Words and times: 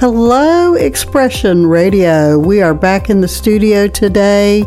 Hello, 0.00 0.72
Expression 0.72 1.66
Radio. 1.66 2.38
We 2.38 2.62
are 2.62 2.72
back 2.72 3.10
in 3.10 3.20
the 3.20 3.28
studio 3.28 3.86
today. 3.86 4.64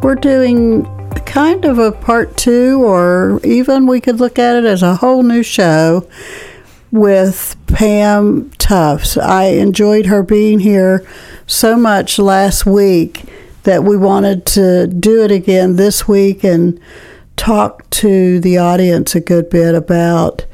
We're 0.00 0.14
doing 0.14 0.84
kind 1.26 1.64
of 1.64 1.80
a 1.80 1.90
part 1.90 2.36
two, 2.36 2.84
or 2.84 3.40
even 3.42 3.88
we 3.88 4.00
could 4.00 4.20
look 4.20 4.38
at 4.38 4.54
it 4.54 4.64
as 4.64 4.84
a 4.84 4.94
whole 4.94 5.24
new 5.24 5.42
show 5.42 6.08
with 6.92 7.56
Pam 7.66 8.48
Tufts. 8.58 9.16
I 9.16 9.46
enjoyed 9.46 10.06
her 10.06 10.22
being 10.22 10.60
here 10.60 11.04
so 11.48 11.76
much 11.76 12.20
last 12.20 12.64
week 12.64 13.24
that 13.64 13.82
we 13.82 13.96
wanted 13.96 14.46
to 14.46 14.86
do 14.86 15.24
it 15.24 15.32
again 15.32 15.74
this 15.74 16.06
week 16.06 16.44
and 16.44 16.78
talk 17.34 17.90
to 17.90 18.38
the 18.38 18.58
audience 18.58 19.16
a 19.16 19.20
good 19.20 19.50
bit 19.50 19.74
about 19.74 20.46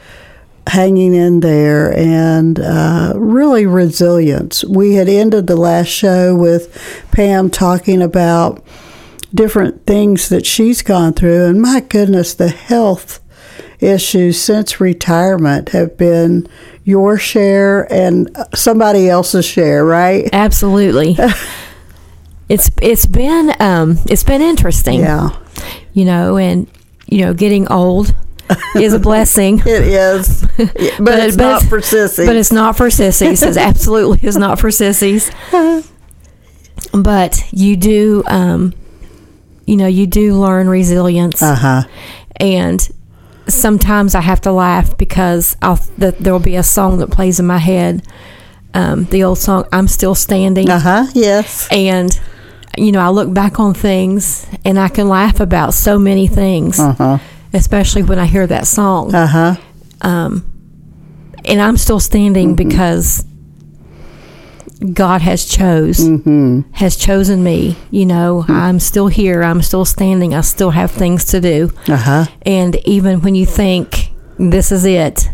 hanging 0.66 1.14
in 1.14 1.40
there 1.40 1.96
and 1.96 2.58
uh, 2.58 3.12
really 3.16 3.66
resilience. 3.66 4.64
We 4.64 4.94
had 4.94 5.08
ended 5.08 5.46
the 5.46 5.56
last 5.56 5.88
show 5.88 6.34
with 6.36 7.06
Pam 7.12 7.50
talking 7.50 8.00
about 8.00 8.64
different 9.34 9.86
things 9.86 10.28
that 10.28 10.46
she's 10.46 10.82
gone 10.82 11.14
through, 11.14 11.46
and 11.46 11.60
my 11.60 11.80
goodness, 11.80 12.34
the 12.34 12.48
health 12.48 13.20
issues 13.80 14.40
since 14.40 14.80
retirement 14.80 15.70
have 15.70 15.96
been 15.96 16.48
your 16.84 17.18
share 17.18 17.92
and 17.92 18.34
somebody 18.54 19.08
else's 19.08 19.44
share, 19.44 19.84
right? 19.84 20.28
Absolutely. 20.32 21.16
it's 22.48 22.70
it's 22.80 23.06
been 23.06 23.54
um, 23.60 23.98
it's 24.06 24.24
been 24.24 24.40
interesting. 24.40 25.00
Yeah. 25.00 25.36
You 25.92 26.04
know, 26.04 26.36
and 26.36 26.66
you 27.06 27.24
know, 27.24 27.34
getting 27.34 27.70
old 27.70 28.14
is 28.76 28.92
a 28.92 28.98
blessing. 28.98 29.60
It 29.60 29.66
is, 29.68 30.42
but, 30.56 30.74
but 31.00 31.18
it's 31.20 31.36
but 31.36 31.42
not 31.42 31.62
it's, 31.62 31.68
for 31.68 31.80
sissies. 31.80 32.26
But 32.26 32.36
it's 32.36 32.52
not 32.52 32.76
for 32.76 32.90
sissies. 32.90 33.42
It 33.42 33.56
absolutely 33.56 34.26
is 34.26 34.36
not 34.36 34.58
for 34.58 34.70
sissies. 34.70 35.30
but 36.92 37.42
you 37.52 37.76
do, 37.76 38.22
um, 38.26 38.74
you 39.66 39.76
know, 39.76 39.86
you 39.86 40.06
do 40.06 40.34
learn 40.34 40.68
resilience. 40.68 41.42
Uh 41.42 41.54
huh. 41.54 41.82
And 42.36 42.88
sometimes 43.48 44.14
I 44.14 44.20
have 44.20 44.40
to 44.42 44.52
laugh 44.52 44.96
because 44.96 45.56
I'll, 45.62 45.76
the, 45.98 46.12
there 46.18 46.32
will 46.32 46.40
be 46.40 46.56
a 46.56 46.62
song 46.62 46.98
that 46.98 47.10
plays 47.10 47.40
in 47.40 47.46
my 47.46 47.58
head. 47.58 48.06
Um, 48.74 49.04
the 49.04 49.24
old 49.24 49.36
song 49.36 49.66
"I'm 49.70 49.86
Still 49.86 50.14
Standing." 50.14 50.70
Uh 50.70 50.78
huh. 50.78 51.06
Yes. 51.14 51.68
And 51.70 52.10
you 52.78 52.90
know, 52.90 53.00
I 53.00 53.10
look 53.10 53.32
back 53.34 53.60
on 53.60 53.74
things 53.74 54.46
and 54.64 54.78
I 54.78 54.88
can 54.88 55.06
laugh 55.06 55.40
about 55.40 55.74
so 55.74 55.98
many 55.98 56.26
things. 56.26 56.80
Uh 56.80 56.94
huh 56.94 57.18
especially 57.52 58.02
when 58.02 58.18
I 58.18 58.26
hear 58.26 58.46
that 58.46 58.66
song. 58.66 59.14
Uh 59.14 59.26
huh. 59.26 59.56
Um, 60.00 60.48
and 61.44 61.60
I'm 61.60 61.76
still 61.76 62.00
standing 62.00 62.54
mm-hmm. 62.56 62.68
because 62.68 63.24
God 64.92 65.20
has 65.22 65.44
chose 65.44 65.98
mm-hmm. 65.98 66.62
has 66.72 66.96
chosen 66.96 67.42
me. 67.44 67.76
You 67.90 68.06
know, 68.06 68.42
mm-hmm. 68.42 68.52
I'm 68.52 68.80
still 68.80 69.08
here. 69.08 69.42
I'm 69.42 69.62
still 69.62 69.84
standing. 69.84 70.34
I 70.34 70.40
still 70.40 70.70
have 70.70 70.90
things 70.90 71.24
to 71.26 71.40
do. 71.40 71.72
Uh 71.88 71.96
huh. 71.96 72.24
And 72.42 72.76
even 72.84 73.22
when 73.22 73.34
you 73.34 73.46
think 73.46 74.10
this 74.38 74.72
is 74.72 74.84
it, 74.84 75.28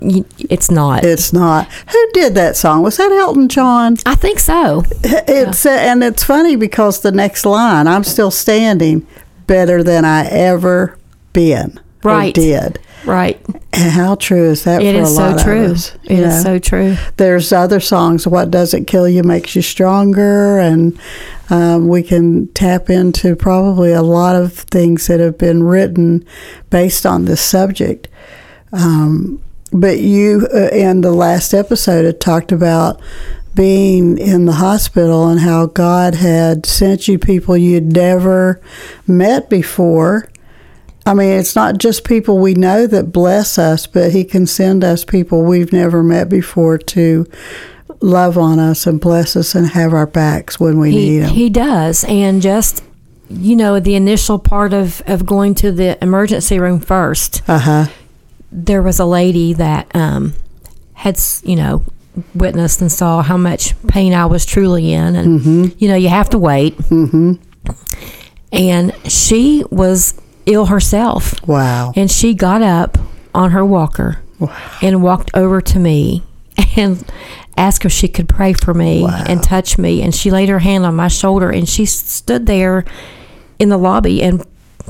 it's 0.00 0.70
not. 0.70 1.04
It's 1.04 1.32
not. 1.32 1.70
Who 1.72 2.10
did 2.12 2.34
that 2.34 2.56
song? 2.56 2.82
Was 2.82 2.96
that 2.96 3.12
Elton 3.12 3.48
John? 3.48 3.96
I 4.06 4.14
think 4.14 4.38
so. 4.38 4.84
It's 5.02 5.64
yeah. 5.64 5.72
uh, 5.72 5.74
and 5.74 6.04
it's 6.04 6.24
funny 6.24 6.56
because 6.56 7.00
the 7.00 7.12
next 7.12 7.44
line, 7.44 7.86
"I'm 7.86 8.04
still 8.04 8.30
standing," 8.30 9.06
better 9.46 9.82
than 9.82 10.04
I 10.04 10.26
ever 10.26 10.98
been 11.32 11.80
right. 12.02 12.34
did. 12.34 12.78
Right. 13.04 13.40
And 13.72 13.92
how 13.92 14.16
true 14.16 14.50
is 14.50 14.64
that 14.64 14.82
it 14.82 14.94
for 14.94 15.02
is 15.02 15.16
a 15.16 15.20
lot 15.20 15.38
so 15.38 15.44
true. 15.44 15.64
of 15.64 15.70
us? 15.72 15.94
It 16.04 16.18
is 16.18 16.42
so 16.42 16.58
true. 16.58 16.96
There's 17.16 17.52
other 17.52 17.78
songs, 17.78 18.26
What 18.26 18.50
Doesn't 18.50 18.86
Kill 18.86 19.08
You 19.08 19.22
Makes 19.22 19.54
You 19.54 19.62
Stronger, 19.62 20.58
and 20.58 20.98
um, 21.50 21.88
we 21.88 22.02
can 22.02 22.48
tap 22.48 22.90
into 22.90 23.36
probably 23.36 23.92
a 23.92 24.02
lot 24.02 24.34
of 24.34 24.52
things 24.54 25.06
that 25.06 25.20
have 25.20 25.38
been 25.38 25.62
written 25.62 26.24
based 26.70 27.06
on 27.06 27.26
this 27.26 27.40
subject. 27.40 28.08
Um, 28.72 29.40
but 29.72 30.00
you, 30.00 30.48
uh, 30.52 30.68
in 30.72 31.02
the 31.02 31.12
last 31.12 31.54
episode, 31.54 32.04
had 32.04 32.20
talked 32.20 32.50
about 32.50 33.00
being 33.56 34.18
in 34.18 34.44
the 34.44 34.52
hospital 34.52 35.26
and 35.26 35.40
how 35.40 35.66
God 35.66 36.14
had 36.14 36.66
sent 36.66 37.08
you 37.08 37.18
people 37.18 37.56
you'd 37.56 37.92
never 37.92 38.60
met 39.08 39.50
before. 39.50 40.30
I 41.04 41.14
mean, 41.14 41.38
it's 41.38 41.56
not 41.56 41.78
just 41.78 42.04
people 42.04 42.38
we 42.38 42.54
know 42.54 42.86
that 42.86 43.12
bless 43.12 43.58
us, 43.58 43.86
but 43.86 44.12
He 44.12 44.24
can 44.24 44.46
send 44.46 44.84
us 44.84 45.04
people 45.04 45.42
we've 45.42 45.72
never 45.72 46.02
met 46.02 46.28
before 46.28 46.78
to 46.78 47.26
love 48.00 48.36
on 48.36 48.58
us 48.58 48.86
and 48.86 49.00
bless 49.00 49.36
us 49.36 49.54
and 49.54 49.68
have 49.68 49.94
our 49.94 50.06
backs 50.06 50.60
when 50.60 50.78
we 50.78 50.90
he, 50.90 50.96
need 50.96 51.18
them. 51.20 51.30
He 51.30 51.48
does. 51.48 52.04
And 52.04 52.42
just, 52.42 52.84
you 53.30 53.56
know, 53.56 53.80
the 53.80 53.94
initial 53.94 54.38
part 54.38 54.74
of, 54.74 55.02
of 55.06 55.24
going 55.24 55.54
to 55.56 55.72
the 55.72 56.02
emergency 56.02 56.58
room 56.58 56.80
first, 56.80 57.42
uh-huh. 57.48 57.86
there 58.52 58.82
was 58.82 58.98
a 58.98 59.06
lady 59.06 59.52
that 59.54 59.94
um, 59.94 60.34
had, 60.94 61.18
you 61.42 61.56
know, 61.56 61.84
witnessed 62.34 62.80
and 62.80 62.90
saw 62.90 63.22
how 63.22 63.36
much 63.36 63.74
pain 63.86 64.12
I 64.14 64.26
was 64.26 64.44
truly 64.46 64.92
in. 64.92 65.16
And, 65.16 65.40
mm-hmm. 65.40 65.64
you 65.78 65.88
know, 65.88 65.96
you 65.96 66.08
have 66.08 66.30
to 66.30 66.38
wait. 66.38 66.76
Mm-hmm. 66.78 67.34
And 68.52 68.94
she 69.10 69.64
was 69.70 70.20
ill 70.46 70.66
herself. 70.66 71.46
Wow. 71.46 71.92
And 71.96 72.10
she 72.10 72.34
got 72.34 72.62
up 72.62 72.98
on 73.34 73.50
her 73.50 73.64
walker 73.64 74.22
wow. 74.38 74.78
and 74.80 75.02
walked 75.02 75.30
over 75.34 75.60
to 75.60 75.78
me 75.78 76.22
and 76.76 77.04
asked 77.56 77.84
if 77.84 77.92
she 77.92 78.08
could 78.08 78.28
pray 78.28 78.52
for 78.52 78.72
me 78.72 79.02
wow. 79.02 79.24
and 79.26 79.42
touch 79.42 79.78
me. 79.78 80.02
And 80.02 80.14
she 80.14 80.30
laid 80.30 80.48
her 80.48 80.60
hand 80.60 80.86
on 80.86 80.94
my 80.94 81.08
shoulder 81.08 81.50
and 81.50 81.68
she 81.68 81.84
stood 81.84 82.46
there 82.46 82.84
in 83.58 83.68
the 83.68 83.78
lobby 83.78 84.22
and 84.22 84.44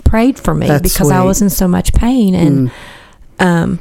prayed 0.05 0.39
for 0.39 0.55
me 0.55 0.69
That's 0.69 0.83
because 0.83 1.09
sweet. 1.09 1.17
I 1.17 1.25
was 1.25 1.43
in 1.43 1.51
so 1.51 1.67
much 1.67 1.93
pain. 1.93 2.35
And, 2.35 2.69
mm. 2.69 2.73
um, 3.45 3.81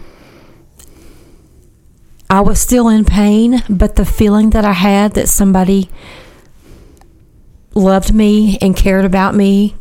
I 2.30 2.42
was 2.42 2.60
still 2.60 2.90
in 2.90 3.06
pain, 3.06 3.64
but 3.70 3.96
the 3.96 4.06
feeling 4.06 4.52
that 4.52 4.66
I 4.66 4.74
had 4.74 5.14
that 5.14 5.30
somebody 5.30 5.90
loved 7.74 8.14
me 8.14 8.58
and 8.62 8.76
cared 8.76 9.06
about 9.06 9.36
me 9.36 9.76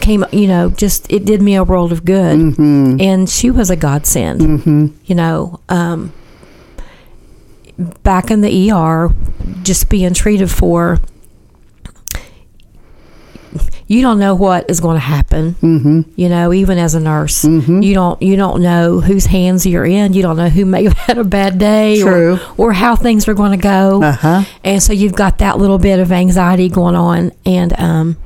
came, 0.00 0.24
you 0.32 0.46
know, 0.46 0.70
just 0.70 1.10
it 1.10 1.24
did 1.24 1.40
me 1.40 1.54
a 1.54 1.64
world 1.64 1.92
of 1.92 2.04
good. 2.04 2.38
Mm-hmm. 2.38 3.00
And 3.00 3.28
she 3.28 3.50
was 3.50 3.70
a 3.70 3.76
godsend, 3.76 4.40
mm-hmm. 4.40 4.86
you 5.04 5.14
know. 5.14 5.60
Um, 5.68 6.12
back 8.02 8.30
in 8.30 8.42
the 8.42 8.70
ER, 8.70 9.10
just 9.62 9.88
being 9.88 10.12
treated 10.12 10.50
for 10.50 10.98
you 13.90 14.02
don't 14.02 14.20
know 14.20 14.36
what 14.36 14.70
is 14.70 14.78
going 14.78 14.94
to 14.94 15.00
happen. 15.00 15.54
Mm-hmm. 15.54 16.02
You 16.14 16.28
know, 16.28 16.52
even 16.52 16.78
as 16.78 16.94
a 16.94 17.00
nurse, 17.00 17.42
mm-hmm. 17.42 17.82
you 17.82 17.92
don't 17.92 18.22
you 18.22 18.36
don't 18.36 18.62
know 18.62 19.00
whose 19.00 19.26
hands 19.26 19.66
you're 19.66 19.84
in. 19.84 20.12
You 20.12 20.22
don't 20.22 20.36
know 20.36 20.48
who 20.48 20.64
may 20.64 20.84
have 20.84 20.92
had 20.96 21.18
a 21.18 21.24
bad 21.24 21.58
day. 21.58 22.00
Or, 22.00 22.38
or 22.56 22.72
how 22.72 22.94
things 22.94 23.26
are 23.26 23.34
going 23.34 23.50
to 23.50 23.60
go. 23.60 24.00
Uh-huh. 24.00 24.44
And 24.62 24.80
so 24.80 24.92
you've 24.92 25.14
got 25.14 25.38
that 25.38 25.58
little 25.58 25.78
bit 25.78 25.98
of 25.98 26.12
anxiety 26.12 26.68
going 26.68 26.94
on. 26.94 27.32
And 27.44 27.72
um, 27.80 28.16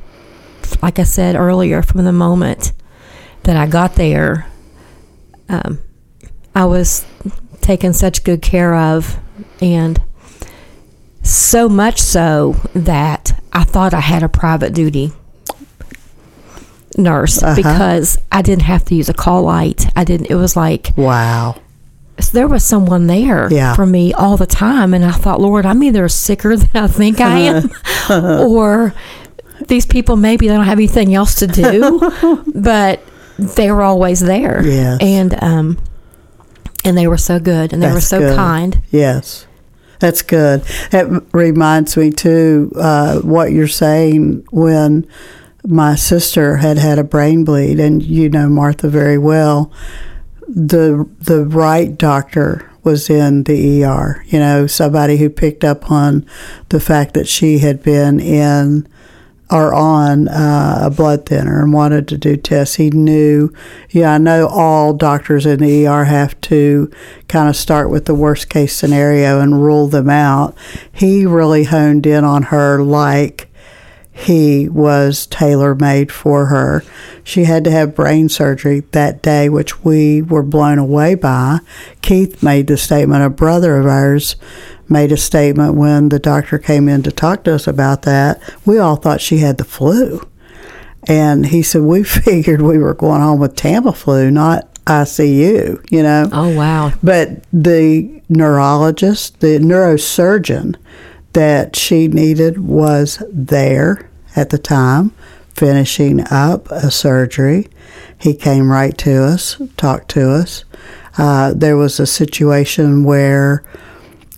like 0.83 0.99
I 0.99 1.05
said 1.05 1.35
earlier, 1.35 1.81
from 1.81 2.05
the 2.05 2.13
moment 2.13 2.73
that 3.45 3.57
I 3.57 3.67
got 3.67 3.95
there, 3.95 4.47
um, 5.49 5.79
I 6.55 6.67
was 6.67 7.07
taken 7.63 7.95
such 7.95 8.23
good 8.23 8.43
care 8.43 8.75
of, 8.75 9.19
and 9.63 10.03
so 11.23 11.71
much 11.71 12.03
so 12.03 12.53
that 12.75 13.41
I 13.51 13.65
thought 13.65 13.95
I 13.95 14.01
had 14.01 14.23
a 14.23 14.29
private 14.29 14.75
duty 14.75 15.15
nurse 16.97 17.43
Uh-huh. 17.43 17.57
because 17.57 18.17
I 18.33 18.43
didn't 18.43 18.63
have 18.65 18.85
to 18.87 18.95
use 18.95 19.09
a 19.09 19.15
call 19.15 19.43
light. 19.43 19.87
I 19.97 20.05
didn't. 20.05 20.27
It 20.31 20.37
was 20.37 20.57
like 20.57 20.93
Wow. 20.97 21.57
there 22.33 22.47
was 22.49 22.63
someone 22.65 23.07
there 23.07 23.49
Yeah. 23.51 23.75
for 23.75 23.87
me 23.87 24.13
all 24.13 24.37
the 24.37 24.47
time, 24.47 24.95
and 24.95 25.05
I 25.05 25.11
thought, 25.13 25.41
Lord, 25.41 25.67
I'm 25.67 25.83
either 25.83 26.09
sicker 26.09 26.57
than 26.63 26.71
I 26.85 26.87
think 26.87 27.21
I 27.21 27.39
am, 27.41 27.71
or 28.11 28.95
these 29.69 29.87
people 29.87 30.17
maybe 30.17 30.49
they 30.49 30.55
don't 30.55 30.65
have 30.65 30.79
anything 30.79 31.15
else 31.15 31.35
to 31.37 31.47
do, 31.47 32.43
but 32.55 33.01
they 33.39 33.71
were 33.71 33.83
always 33.83 34.21
there. 34.21 34.63
Yes. 34.65 34.99
and 35.01 35.43
um, 35.43 35.79
and 36.85 36.97
they 36.99 37.07
were 37.07 37.17
so 37.19 37.39
good, 37.41 37.73
and 37.73 37.83
they 37.83 37.91
were 37.93 38.01
so 38.01 38.19
good. 38.21 38.37
kind. 38.37 38.81
Yes. 38.91 39.47
That's 40.01 40.23
good. 40.23 40.63
That 40.91 41.07
reminds 41.33 41.97
me 41.97 42.11
too 42.11 42.71
uh, 42.77 43.21
what 43.21 43.53
you're 43.53 43.69
saying 43.69 44.45
when 44.51 45.07
my 45.67 45.95
sister 45.95 46.59
had 46.59 46.79
had 46.79 46.99
a 46.99 47.05
brain 47.05 47.45
bleed, 47.45 47.81
and 47.81 48.03
you 48.03 48.29
know 48.29 48.49
Martha 48.49 48.89
very 48.89 49.19
well. 49.19 49.73
The 50.47 51.09
the 51.21 51.45
right 51.45 51.97
doctor 51.97 52.71
was 52.83 53.09
in 53.09 53.45
the 53.45 53.85
ER. 53.85 54.23
You 54.27 54.39
know, 54.39 54.67
somebody 54.67 55.17
who 55.17 55.31
picked 55.31 55.65
up 55.65 55.91
on 55.91 56.27
the 56.69 56.81
fact 56.81 57.15
that 57.15 57.27
she 57.27 57.59
had 57.59 57.83
been 57.83 58.21
in 58.21 58.87
or 59.51 59.75
on 59.75 60.27
uh, 60.29 60.81
a 60.83 60.91
blood 60.91 61.27
thinner 61.27 61.63
and 61.63 61.73
wanted 61.73 62.09
to 62.09 62.19
do 62.19 62.37
tests, 62.37 62.77
he 62.77 62.91
knew, 62.91 63.53
yeah, 63.91 64.15
I 64.15 64.19
know 64.19 64.49
all 64.49 64.95
doctors 64.95 65.45
in 65.47 65.61
the 65.61 65.87
ER 65.87 66.05
have 66.05 66.41
to 66.43 66.91
kind 67.29 67.49
of 67.49 67.55
start 67.55 67.91
with 67.91 68.07
the 68.07 68.15
worst 68.15 68.49
case 68.49 68.75
scenario 68.75 69.41
and 69.41 69.63
rule 69.63 69.87
them 69.87 70.09
out. 70.09 70.57
He 70.91 71.27
really 71.27 71.65
honed 71.65 72.07
in 72.07 72.25
on 72.25 72.45
her 72.45 72.83
like 72.83 73.49
he 74.17 74.69
was 74.69 75.27
tailor 75.27 75.75
made 75.75 76.13
for 76.13 76.47
her. 76.47 76.85
She 77.25 77.45
had 77.45 77.65
to 77.65 77.71
have 77.73 77.97
brain 77.97 78.29
surgery 78.29 78.81
that 78.93 79.23
day, 79.23 79.49
which 79.49 79.83
we 79.85 80.23
were 80.23 80.45
blown 80.45 80.79
away 80.79 81.17
by. 81.17 81.59
Keith 82.01 82.41
made 82.41 82.69
the 82.69 82.77
statement, 82.77 83.25
a 83.25 83.29
brother 83.29 83.77
of 83.77 83.87
ours 83.87 84.37
made 84.89 85.11
a 85.11 85.17
statement 85.17 85.75
when 85.75 86.11
the 86.11 86.21
doctor 86.21 86.59
came 86.59 86.89
in 86.89 87.03
to 87.03 87.11
talk 87.11 87.43
to 87.45 87.55
us 87.55 87.67
about 87.67 88.03
that. 88.03 88.41
We 88.65 88.79
all 88.79 88.97
thought 88.97 89.21
she 89.21 89.39
had 89.39 89.59
the 89.59 89.65
flu. 89.65 90.27
And 91.09 91.47
he 91.47 91.63
said, 91.63 91.83
We 91.83 92.05
figured 92.05 92.63
we 92.63 92.79
were 92.79 92.95
going 92.95 93.21
home 93.21 93.41
with 93.41 93.57
Tamiflu, 93.57 94.33
not 94.33 94.73
ICU, 94.85 95.91
you 95.91 96.03
know? 96.05 96.29
Oh, 96.31 96.55
wow. 96.57 96.93
But 97.03 97.43
the 97.53 98.23
neurologist, 98.29 99.41
the 99.41 99.59
neurosurgeon 99.59 100.77
that 101.35 101.77
she 101.77 102.09
needed 102.09 102.59
was 102.59 103.23
there 103.31 104.09
at 104.35 104.51
the 104.51 104.59
time, 104.59 105.13
finishing 105.55 106.21
up 106.31 106.71
a 106.71 106.91
surgery. 106.91 107.69
He 108.19 108.35
came 108.35 108.71
right 108.71 108.97
to 108.99 109.23
us, 109.23 109.61
talked 109.77 110.09
to 110.13 110.31
us. 110.31 110.65
Uh, 111.19 111.53
there 111.55 111.77
was 111.77 112.01
a 112.01 112.07
situation 112.07 113.05
where 113.05 113.63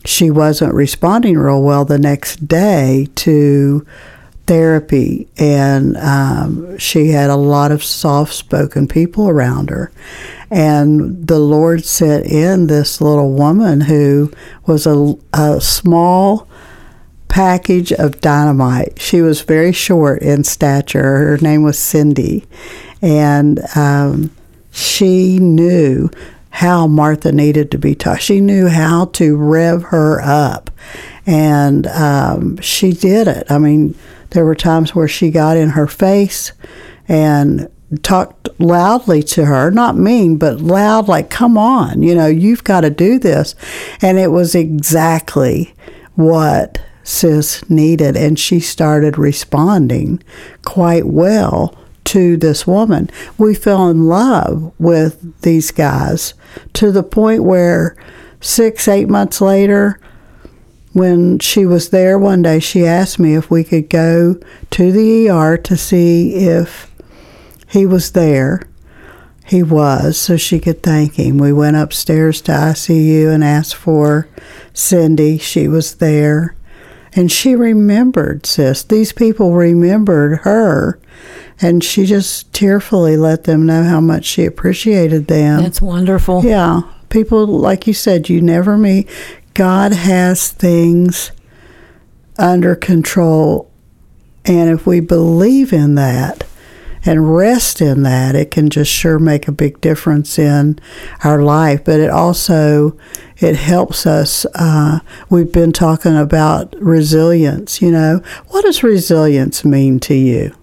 she 0.05 0.31
wasn't 0.31 0.75
responding 0.75 1.39
real 1.39 1.63
well 1.63 1.85
the 1.85 1.99
next 1.99 2.47
day 2.47 3.09
to 3.17 3.87
therapy, 4.47 5.29
and 5.37 5.97
um, 5.97 6.79
she 6.79 7.09
had 7.09 7.31
a 7.31 7.37
lot 7.37 7.73
of 7.73 7.83
soft 7.83 8.33
spoken 8.33 8.87
people 8.87 9.29
around 9.29 9.71
her. 9.71 9.91
And 10.51 11.27
the 11.27 11.41
Lord 11.41 11.85
sent 11.85 12.27
in 12.27 12.69
this 12.69 13.01
little 13.01 13.33
woman 13.33 13.83
who 13.83 14.33
was 14.65 14.87
a, 14.87 15.17
a 15.33 15.61
small 15.61 16.47
package 17.37 17.93
of 17.93 18.19
dynamite. 18.23 18.99
She 18.99 19.21
was 19.21 19.43
very 19.43 19.71
short 19.71 20.23
in 20.23 20.43
stature. 20.43 21.03
Her 21.03 21.37
name 21.37 21.63
was 21.63 21.79
Cindy. 21.79 22.47
And 23.03 23.61
um, 23.77 24.31
she 24.73 25.39
knew 25.39 26.09
how 26.49 26.87
Martha 26.87 27.33
needed 27.33 27.71
to 27.73 27.79
be 27.79 27.95
taught. 27.95 28.23
She 28.23 28.41
knew 28.41 28.69
how 28.69 29.05
to 29.17 29.37
rev 29.37 29.83
her 29.83 30.19
up, 30.23 30.71
and 31.27 31.87
um, 31.89 32.59
she 32.63 32.93
did 32.93 33.29
it. 33.29 33.47
I 33.51 33.59
mean, 33.59 33.95
there 34.31 34.47
were 34.47 34.55
times 34.55 34.95
where 34.95 35.07
she 35.07 35.31
got 35.31 35.59
in 35.59 35.69
her 35.69 35.87
face 35.87 36.53
and 37.07 37.69
talked 38.03 38.49
loudly 38.59 39.23
to 39.25 39.45
her, 39.45 39.71
not 39.71 39.95
mean, 39.95 40.39
but 40.39 40.63
loud, 40.63 41.07
like, 41.07 41.29
come 41.29 41.59
on, 41.59 42.03
you 42.03 42.15
know, 42.15 42.29
you've 42.29 42.65
got 42.65 42.81
to 42.81 42.91
do 42.91 43.19
this. 43.19 43.55
And 44.01 44.17
it 44.17 44.31
was 44.31 44.55
exactly 44.55 45.75
what 46.15 46.81
Sis 47.07 47.69
needed, 47.71 48.17
and 48.17 48.37
she 48.37 48.59
started 48.59 49.17
responding 49.17 50.21
quite 50.65 51.07
well 51.07 51.79
to 52.03 52.37
this 52.37 52.67
woman. 52.67 53.09
We 53.39 53.55
fell 53.55 53.89
in 53.89 54.07
love 54.07 54.73
with 54.79 55.41
these 55.43 55.71
guys 55.71 56.35
to 56.73 56.91
the 56.91 57.05
point 57.05 57.45
where 57.45 57.97
six, 58.41 58.89
eight 58.89 59.09
months 59.09 59.41
later, 59.41 60.01
when 60.95 61.39
she 61.39 61.65
was 61.65 61.91
there 61.91 62.19
one 62.19 62.43
day, 62.43 62.59
she 62.59 62.85
asked 62.85 63.21
me 63.21 63.37
if 63.37 63.53
we 63.53 63.63
could 63.63 63.89
go 63.89 64.41
to 64.71 64.91
the 64.91 65.29
ER 65.31 65.57
to 65.59 65.77
see 65.77 66.35
if 66.35 66.91
he 67.69 67.87
was 67.87 68.13
there. 68.13 68.63
He 69.45 69.63
was, 69.63 70.19
so 70.19 70.37
she 70.37 70.59
could 70.59 70.83
thank 70.83 71.15
him. 71.15 71.39
We 71.39 71.53
went 71.53 71.77
upstairs 71.77 72.41
to 72.43 72.53
ICU 72.53 73.33
and 73.33 73.45
asked 73.45 73.77
for 73.77 74.27
Cindy. 74.75 75.39
She 75.39 75.69
was 75.69 75.95
there. 75.95 76.56
And 77.17 77.33
she 77.33 77.57
remembered, 77.57 78.45
sis. 78.47 78.85
These 78.85 79.13
people 79.13 79.55
remembered 79.55 80.41
her 80.41 81.01
and 81.61 81.83
she 81.83 82.05
just 82.05 82.53
tearfully 82.53 83.17
let 83.17 83.45
them 83.45 83.65
know 83.65 83.83
how 83.85 84.01
much 84.01 84.27
she 84.27 84.45
appreciated 84.45 85.27
them. 85.27 85.63
That's 85.63 85.81
wonderful. 85.81 86.45
Yeah. 86.45 86.83
People, 87.09 87.47
like 87.47 87.87
you 87.87 87.95
said, 87.95 88.29
you 88.29 88.43
never 88.43 88.77
meet. 88.77 89.09
God 89.55 89.93
has 89.93 90.53
things 90.53 91.33
under 92.39 92.77
control. 92.77 93.71
And 94.45 94.69
if 94.69 94.87
we 94.87 95.01
believe 95.01 95.73
in 95.73 95.95
that 95.95 96.46
and 97.07 97.35
rest 97.35 97.81
in 97.81 98.03
that, 98.03 98.35
it 98.35 98.51
can 98.51 98.69
just 98.71 98.91
sure 98.91 99.19
make 99.19 99.47
a 99.49 99.53
big 99.53 99.81
difference 99.81 100.39
in 100.39 100.79
our 101.25 101.43
life. 101.43 101.85
But 101.85 102.01
it 102.01 102.11
also 102.11 102.97
it 103.39 103.57
helps 103.57 104.07
us. 104.07 104.45
Uh, 104.55 105.01
we've 105.31 105.53
been 105.53 105.73
talking 105.73 106.17
about 106.17 106.75
resilience. 106.81 107.81
You 107.83 107.91
know, 107.93 108.23
what 108.49 108.63
does 108.65 108.83
resilience 108.83 109.65
mean 109.65 110.01
to 110.01 110.15
you? 110.15 110.55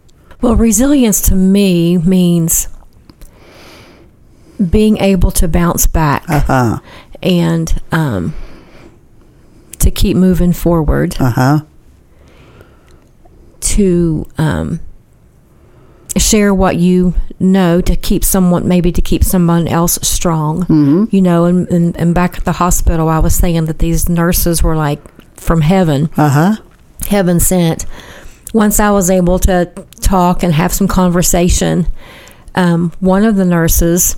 Well, 0.41 0.55
resilience 0.55 1.21
to 1.29 1.35
me 1.35 1.97
means 1.97 2.67
being 4.69 4.97
able 4.97 5.31
to 5.31 5.47
bounce 5.47 5.87
back 5.87 6.23
Uh-huh. 6.29 6.79
and 7.21 7.81
um, 7.91 8.33
to 9.79 9.89
keep 9.91 10.15
moving 10.17 10.53
forward, 10.53 11.15
Uh-huh. 11.19 11.61
to 13.61 14.27
um, 14.37 14.79
share 16.17 16.53
what 16.53 16.75
you 16.77 17.13
know, 17.39 17.81
to 17.81 17.95
keep 17.95 18.23
someone, 18.23 18.67
maybe 18.67 18.91
to 18.91 19.01
keep 19.01 19.23
someone 19.23 19.67
else 19.67 19.97
strong. 20.01 20.63
hmm 20.63 21.05
You 21.11 21.21
know, 21.21 21.45
and, 21.45 21.67
and, 21.69 21.97
and 21.97 22.13
back 22.15 22.37
at 22.37 22.45
the 22.45 22.51
hospital, 22.53 23.09
I 23.09 23.19
was 23.19 23.33
saying 23.35 23.65
that 23.65 23.79
these 23.79 24.07
nurses 24.09 24.61
were 24.63 24.75
like 24.75 24.99
from 25.39 25.61
heaven, 25.61 26.09
Uh-huh. 26.17 26.55
heaven 27.07 27.39
sent. 27.39 27.85
Once 28.53 28.79
I 28.79 28.91
was 28.91 29.09
able 29.09 29.39
to 29.39 29.71
talk 30.01 30.43
and 30.43 30.53
have 30.53 30.71
some 30.71 30.87
conversation, 30.87 31.87
um, 32.55 32.91
one 32.99 33.23
of 33.25 33.35
the 33.35 33.45
nurses 33.45 34.15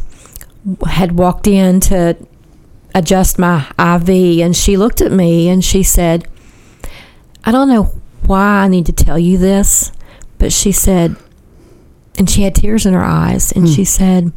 had 0.85 1.13
walked 1.13 1.47
in 1.47 1.79
to 1.79 2.17
adjust 2.93 3.39
my 3.39 3.65
IV, 3.79 4.09
and 4.41 4.55
she 4.55 4.75
looked 4.77 4.99
at 5.01 5.11
me 5.11 5.47
and 5.47 5.63
she 5.63 5.83
said, 5.83 6.27
I 7.45 7.51
don't 7.51 7.69
know 7.69 7.83
why 8.25 8.63
I 8.63 8.67
need 8.67 8.85
to 8.87 8.91
tell 8.93 9.17
you 9.19 9.37
this, 9.37 9.91
but 10.37 10.51
she 10.51 10.71
said, 10.73 11.15
and 12.17 12.29
she 12.29 12.43
had 12.43 12.55
tears 12.55 12.85
in 12.85 12.93
her 12.93 13.03
eyes, 13.03 13.51
and 13.51 13.65
Hmm. 13.67 13.73
she 13.73 13.83
said, 13.85 14.31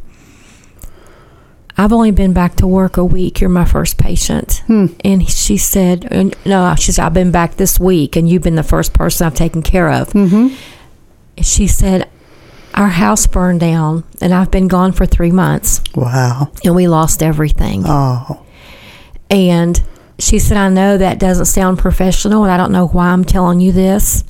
I've 1.77 1.93
only 1.93 2.11
been 2.11 2.33
back 2.33 2.55
to 2.57 2.67
work 2.67 2.97
a 2.97 3.05
week. 3.05 3.39
You're 3.39 3.49
my 3.49 3.63
first 3.63 3.97
patient. 3.97 4.63
Hmm. 4.67 4.87
And 5.05 5.27
she 5.29 5.55
said, 5.57 6.11
No, 6.45 6.75
she 6.77 6.91
said, 6.91 7.05
I've 7.05 7.13
been 7.13 7.31
back 7.31 7.55
this 7.55 7.79
week, 7.79 8.15
and 8.17 8.27
you've 8.27 8.41
been 8.43 8.55
the 8.55 8.63
first 8.63 8.93
person 8.93 9.25
I've 9.25 9.33
taken 9.35 9.61
care 9.61 9.89
of. 9.89 10.09
Mm-hmm. 10.09 10.55
She 11.41 11.67
said, 11.67 12.09
Our 12.73 12.89
house 12.89 13.27
burned 13.27 13.61
down, 13.61 14.03
and 14.19 14.33
I've 14.33 14.51
been 14.51 14.67
gone 14.67 14.91
for 14.91 15.05
three 15.05 15.31
months, 15.31 15.81
Wow. 15.95 16.51
and 16.65 16.75
we 16.75 16.87
lost 16.89 17.23
everything. 17.23 17.83
Oh. 17.85 18.45
And 19.29 19.81
she 20.17 20.37
said, 20.37 20.57
I 20.57 20.67
know 20.67 20.97
that 20.97 21.17
doesn't 21.17 21.45
sound 21.45 21.79
professional, 21.79 22.43
and 22.43 22.51
I 22.51 22.57
don't 22.57 22.73
know 22.73 22.87
why 22.87 23.07
I'm 23.07 23.23
telling 23.23 23.61
you 23.61 23.71
this. 23.71 24.25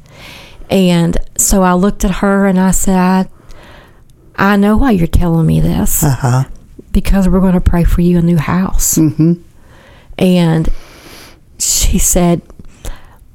And 0.70 1.18
so 1.36 1.63
I 1.63 1.74
looked 1.74 2.06
at 2.06 2.12
her 2.18 2.46
and 2.46 2.60
I 2.60 2.70
said, 2.70 2.96
I, 2.96 3.27
I 4.39 4.55
know 4.55 4.77
why 4.77 4.91
you're 4.91 5.05
telling 5.08 5.46
me 5.46 5.60
this 5.60 6.01
Uh-huh. 6.03 6.46
because 6.91 7.27
we're 7.27 7.39
going 7.41 7.53
to 7.53 7.62
pray 7.62 7.84
for 7.84 8.01
you 8.01 8.17
a 8.17 8.22
new 8.22 8.38
house. 8.38 8.96
Mm-hmm. 8.96 9.34
And 10.17 10.69
she 11.60 12.00
said, 12.00 12.41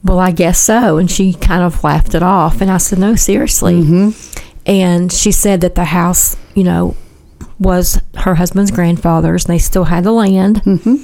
Well, 0.02 0.18
I 0.18 0.30
guess 0.32 0.58
so. 0.58 0.96
And 0.98 1.10
she 1.10 1.32
kind 1.34 1.62
of 1.62 1.84
laughed 1.84 2.14
it 2.14 2.22
off. 2.22 2.60
And 2.60 2.70
I 2.70 2.78
said, 2.78 2.98
No, 2.98 3.14
seriously. 3.16 3.74
Mm-hmm. 3.82 4.40
And 4.66 5.12
she 5.12 5.30
said 5.30 5.60
that 5.60 5.74
the 5.74 5.84
house, 5.84 6.36
you 6.54 6.64
know, 6.64 6.96
was 7.58 8.00
her 8.16 8.34
husband's 8.36 8.70
grandfather's 8.70 9.44
and 9.44 9.54
they 9.54 9.58
still 9.58 9.84
had 9.84 10.04
the 10.04 10.12
land. 10.12 10.62
Mm-hmm. 10.62 10.96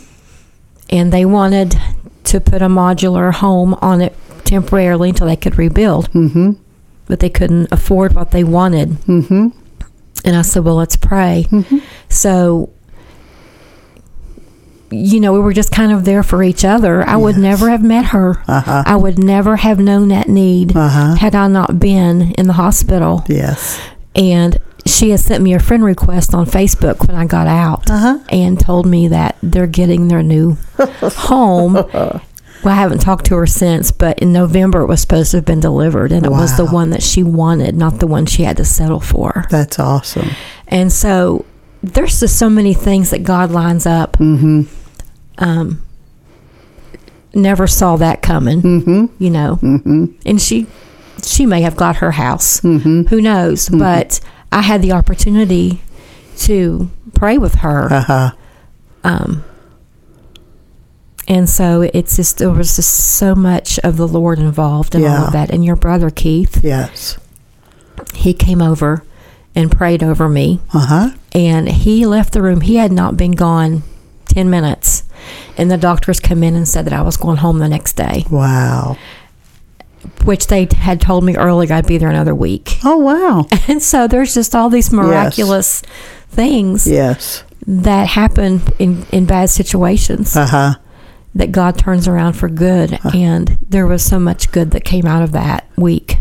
And 0.90 1.12
they 1.12 1.24
wanted 1.24 1.76
to 2.24 2.40
put 2.40 2.62
a 2.62 2.68
modular 2.68 3.32
home 3.32 3.74
on 3.74 4.00
it 4.00 4.14
temporarily 4.44 5.10
until 5.10 5.26
they 5.28 5.36
could 5.36 5.56
rebuild. 5.58 6.10
Mm-hmm. 6.12 6.52
But 7.06 7.20
they 7.20 7.28
couldn't 7.30 7.70
afford 7.70 8.14
what 8.14 8.30
they 8.32 8.44
wanted. 8.44 8.90
Mm-hmm. 9.06 9.48
And 10.24 10.36
I 10.36 10.42
said, 10.42 10.64
Well, 10.64 10.74
let's 10.76 10.96
pray. 10.96 11.46
Mm-hmm. 11.50 11.78
So, 12.08 12.70
you 14.90 15.20
know, 15.20 15.32
we 15.32 15.38
were 15.40 15.52
just 15.52 15.70
kind 15.70 15.92
of 15.92 16.04
there 16.04 16.22
for 16.22 16.42
each 16.42 16.64
other. 16.64 17.02
I 17.08 17.16
would 17.16 17.36
never 17.36 17.70
have 17.70 17.82
met 17.82 18.06
her. 18.06 18.42
Uh-huh. 18.48 18.82
I 18.84 18.96
would 18.96 19.18
never 19.18 19.56
have 19.56 19.78
known 19.78 20.08
that 20.08 20.28
need 20.28 20.76
Uh-huh. 20.76 21.14
had 21.14 21.34
I 21.34 21.46
not 21.48 21.78
been 21.78 22.32
in 22.32 22.46
the 22.48 22.54
hospital. 22.54 23.24
Yes. 23.28 23.80
And 24.16 24.58
she 24.86 25.10
has 25.10 25.24
sent 25.24 25.44
me 25.44 25.54
a 25.54 25.60
friend 25.60 25.84
request 25.84 26.34
on 26.34 26.46
Facebook 26.46 27.06
when 27.06 27.16
I 27.16 27.24
got 27.26 27.46
out 27.46 27.88
Uh-huh. 27.88 28.18
and 28.30 28.58
told 28.58 28.86
me 28.86 29.08
that 29.08 29.36
they're 29.42 29.68
getting 29.68 30.08
their 30.08 30.22
new 30.24 30.56
home. 31.00 31.76
Well, 32.64 32.74
I 32.74 32.76
haven't 32.76 32.98
talked 33.00 33.26
to 33.26 33.36
her 33.36 33.46
since, 33.46 33.90
but 33.90 34.18
in 34.18 34.32
November 34.32 34.82
it 34.82 34.86
was 34.86 35.00
supposed 35.00 35.30
to 35.30 35.38
have 35.38 35.44
been 35.46 35.60
delivered, 35.60 36.12
and 36.12 36.26
it 36.26 36.30
was 36.30 36.56
the 36.56 36.66
one 36.66 36.90
that 36.90 37.02
she 37.02 37.22
wanted, 37.22 37.74
not 37.74 38.00
the 38.00 38.06
one 38.06 38.26
she 38.26 38.42
had 38.42 38.56
to 38.58 38.64
settle 38.64 39.00
for. 39.00 39.46
That's 39.50 39.78
awesome. 39.78 40.28
And 40.68 40.92
so 40.92 41.44
there's 41.82 42.20
just 42.20 42.38
so 42.38 42.50
many 42.50 42.74
things 42.74 43.10
that 43.10 43.22
God 43.22 43.50
lines 43.50 43.86
up. 43.86 44.18
Mm-hmm. 44.18 44.62
Um, 45.38 45.82
never 47.34 47.66
saw 47.66 47.96
that 47.96 48.20
coming, 48.22 48.60
Mm-hmm. 48.60 49.06
you 49.22 49.30
know. 49.30 49.58
Mm-hmm. 49.62 50.06
And 50.26 50.40
she, 50.42 50.66
she 51.24 51.46
may 51.46 51.62
have 51.62 51.76
got 51.76 51.96
her 51.96 52.10
house. 52.12 52.60
Mm-hmm. 52.60 53.04
Who 53.04 53.22
knows? 53.22 53.68
But 53.70 54.20
I 54.52 54.60
had 54.62 54.82
the 54.82 54.92
opportunity 54.92 55.80
to 56.38 56.90
pray 57.14 57.38
with 57.38 57.54
her. 57.56 57.90
Uh-huh. 57.92 58.32
Um, 59.02 59.44
and 61.30 61.48
so 61.48 61.88
it's 61.94 62.16
just 62.16 62.38
there 62.38 62.50
was 62.50 62.74
just 62.76 62.92
so 62.92 63.34
much 63.34 63.78
of 63.78 63.96
the 63.96 64.06
Lord 64.08 64.38
involved 64.38 64.94
in 64.94 65.04
all 65.04 65.26
of 65.26 65.32
that. 65.32 65.50
And 65.50 65.64
your 65.64 65.76
brother 65.76 66.10
Keith, 66.10 66.60
Yes. 66.62 67.16
he 68.12 68.34
came 68.34 68.60
over 68.60 69.02
and 69.54 69.70
prayed 69.70 70.02
over 70.02 70.28
me, 70.28 70.60
Uh-huh. 70.74 71.10
and 71.32 71.68
he 71.68 72.04
left 72.04 72.32
the 72.34 72.42
room. 72.42 72.60
He 72.62 72.76
had 72.76 72.92
not 72.92 73.16
been 73.16 73.32
gone 73.32 73.82
ten 74.26 74.50
minutes, 74.50 75.04
and 75.56 75.70
the 75.70 75.76
doctors 75.78 76.20
come 76.20 76.42
in 76.44 76.54
and 76.54 76.68
said 76.68 76.84
that 76.86 76.92
I 76.92 77.02
was 77.02 77.16
going 77.16 77.38
home 77.38 77.58
the 77.60 77.68
next 77.68 77.94
day, 77.96 78.26
Wow. 78.30 78.96
which 80.24 80.46
they 80.48 80.68
had 80.76 81.00
told 81.00 81.24
me 81.24 81.36
earlier 81.36 81.72
I'd 81.74 81.86
be 81.86 81.98
there 81.98 82.10
another 82.10 82.34
week. 82.34 82.78
Oh, 82.84 82.98
wow. 82.98 83.46
And 83.68 83.82
so 83.82 84.06
there's 84.08 84.34
just 84.34 84.54
all 84.54 84.68
these 84.70 84.92
miraculous 84.92 85.82
things 86.30 86.86
Yes. 86.86 87.42
that 87.66 88.08
happen 88.08 88.62
in 88.78 89.04
in 89.12 89.26
bad 89.26 89.50
situations. 89.50 90.36
Uh-huh. 90.36 90.74
That 91.34 91.52
God 91.52 91.78
turns 91.78 92.08
around 92.08 92.34
for 92.34 92.48
good. 92.48 92.98
And 93.14 93.58
there 93.68 93.86
was 93.86 94.04
so 94.04 94.18
much 94.18 94.50
good 94.50 94.72
that 94.72 94.84
came 94.84 95.06
out 95.06 95.22
of 95.22 95.32
that 95.32 95.68
week. 95.76 96.18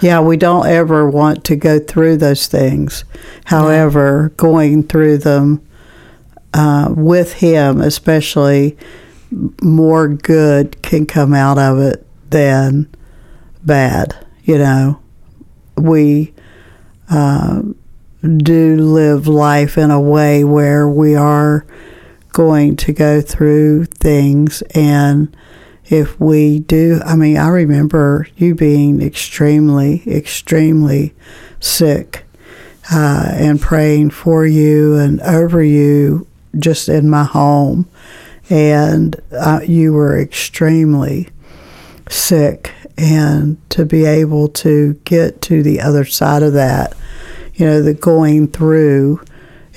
Yeah, 0.00 0.20
we 0.20 0.36
don't 0.36 0.66
ever 0.66 1.08
want 1.08 1.44
to 1.44 1.56
go 1.56 1.78
through 1.78 2.18
those 2.18 2.46
things. 2.46 3.04
However, 3.46 4.32
going 4.36 4.84
through 4.84 5.18
them 5.18 5.66
uh, 6.54 6.94
with 6.96 7.34
Him, 7.34 7.80
especially, 7.80 8.76
more 9.62 10.08
good 10.08 10.80
can 10.82 11.04
come 11.06 11.34
out 11.34 11.58
of 11.58 11.78
it 11.78 12.06
than 12.30 12.88
bad. 13.64 14.16
You 14.44 14.58
know, 14.58 15.00
we 15.76 16.32
uh, 17.10 17.62
do 18.22 18.76
live 18.76 19.26
life 19.26 19.76
in 19.76 19.90
a 19.90 20.00
way 20.00 20.44
where 20.44 20.88
we 20.88 21.14
are 21.14 21.66
going 22.36 22.76
to 22.76 22.92
go 22.92 23.22
through 23.22 23.86
things. 23.86 24.62
And 24.74 25.34
if 25.88 26.18
we 26.18 26.58
do 26.58 27.00
i 27.06 27.14
mean 27.14 27.36
i 27.36 27.46
remember 27.46 28.26
you 28.36 28.56
being 28.56 29.00
extremely 29.00 30.02
extremely 30.04 31.14
sick 31.60 32.24
uh, 32.92 33.28
and 33.34 33.60
praying 33.60 34.10
for 34.10 34.44
you 34.44 34.96
and 34.96 35.20
over 35.20 35.62
you 35.62 36.26
just 36.58 36.88
in 36.88 37.08
my 37.08 37.24
home. 37.24 37.88
And 38.48 39.16
uh, 39.32 39.60
you 39.66 39.92
were 39.92 40.18
extremely 40.18 41.28
sick. 42.08 42.72
And 42.96 43.58
to 43.70 43.84
be 43.84 44.04
able 44.04 44.48
to 44.48 44.94
get 45.04 45.42
to 45.42 45.62
the 45.62 45.80
other 45.80 46.04
side 46.04 46.42
of 46.42 46.54
that 46.54 46.96
you 47.56 47.66
know 47.66 47.82
the 47.82 47.94
going 47.94 48.48
through 48.48 49.20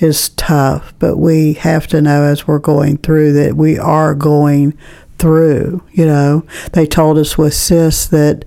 is 0.02 0.30
tough 0.30 0.94
but 1.00 1.18
we 1.18 1.54
have 1.54 1.88
to 1.88 2.02
know 2.02 2.24
as 2.24 2.48
we're 2.48 2.60
going 2.60 2.98
through 2.98 3.34
that 3.34 3.56
we 3.56 3.78
are 3.78 4.14
going 4.14 4.78
through 5.20 5.84
you 5.92 6.06
know. 6.06 6.46
They 6.74 6.88
told 6.88 7.18
us 7.18 7.38
with 7.38 7.54
sis 7.54 8.08
that 8.08 8.46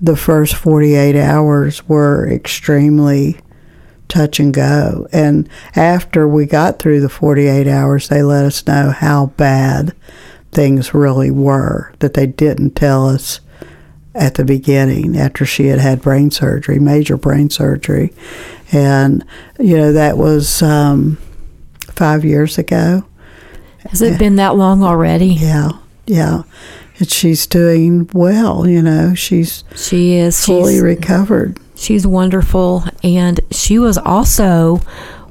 the 0.00 0.16
first 0.16 0.54
48 0.54 1.14
hours 1.16 1.86
were 1.88 2.28
extremely 2.28 3.38
touch 4.08 4.38
and 4.38 4.52
go. 4.52 5.08
And 5.12 5.48
after 5.74 6.28
we 6.28 6.46
got 6.46 6.78
through 6.78 7.00
the 7.00 7.08
48 7.08 7.66
hours 7.66 8.08
they 8.08 8.22
let 8.22 8.44
us 8.44 8.66
know 8.66 8.90
how 8.90 9.26
bad 9.36 9.94
things 10.52 10.94
really 10.94 11.30
were 11.30 11.92
that 11.98 12.14
they 12.14 12.26
didn't 12.26 12.74
tell 12.74 13.06
us 13.08 13.40
at 14.16 14.34
the 14.34 14.44
beginning 14.44 15.16
after 15.16 15.44
she 15.44 15.66
had 15.66 15.78
had 15.78 16.02
brain 16.02 16.30
surgery, 16.30 16.78
major 16.78 17.16
brain 17.16 17.50
surgery. 17.50 18.12
And, 18.72 19.24
you 19.58 19.76
know, 19.76 19.92
that 19.92 20.16
was 20.18 20.62
um, 20.62 21.18
five 21.90 22.24
years 22.24 22.58
ago. 22.58 23.04
Has 23.90 24.02
it 24.02 24.18
been 24.18 24.36
that 24.36 24.56
long 24.56 24.82
already? 24.82 25.26
Yeah, 25.28 25.70
yeah. 26.06 26.42
And 26.98 27.10
she's 27.10 27.46
doing 27.46 28.08
well, 28.12 28.66
you 28.66 28.82
know, 28.82 29.14
she's 29.14 29.62
She 29.76 30.14
is. 30.14 30.44
fully 30.44 30.74
She's, 30.74 30.82
recovered. 30.82 31.60
she's 31.76 32.06
wonderful. 32.06 32.84
And 33.04 33.38
she 33.52 33.78
was 33.78 33.98
also 33.98 34.78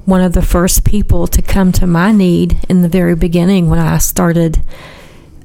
one 0.06 0.22
of 0.22 0.34
the 0.34 0.42
first 0.44 0.86
people 0.86 1.26
to 1.28 1.42
come 1.42 1.72
to 1.74 1.88
my 1.88 2.12
need 2.12 2.60
in 2.70 2.84
the 2.84 2.88
very 2.88 3.16
beginning 3.16 3.70
when 3.70 3.80
I 3.80 3.98
started 3.98 4.62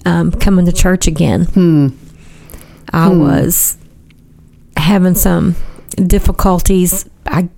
um, 0.04 0.30
coming 0.30 0.66
to 0.66 0.72
church 0.72 1.06
again. 1.06 1.46
Hmm. 1.46 1.88
I 2.90 3.08
was 3.08 3.76
having 4.76 5.14
some 5.14 5.56
difficulties. 5.94 7.08
I 7.26 7.48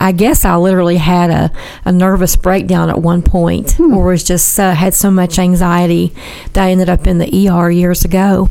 I 0.00 0.12
guess 0.12 0.44
I 0.44 0.56
literally 0.56 0.96
had 0.96 1.30
a, 1.30 1.52
a 1.84 1.92
nervous 1.92 2.36
breakdown 2.36 2.90
at 2.90 2.98
one 3.00 3.22
point, 3.22 3.78
or 3.80 4.06
was 4.06 4.24
just 4.24 4.58
uh, 4.58 4.74
had 4.74 4.92
so 4.92 5.10
much 5.10 5.38
anxiety 5.38 6.12
that 6.52 6.64
I 6.64 6.70
ended 6.72 6.88
up 6.90 7.06
in 7.06 7.18
the 7.18 7.48
ER 7.48 7.70
years 7.70 8.04
ago. 8.04 8.48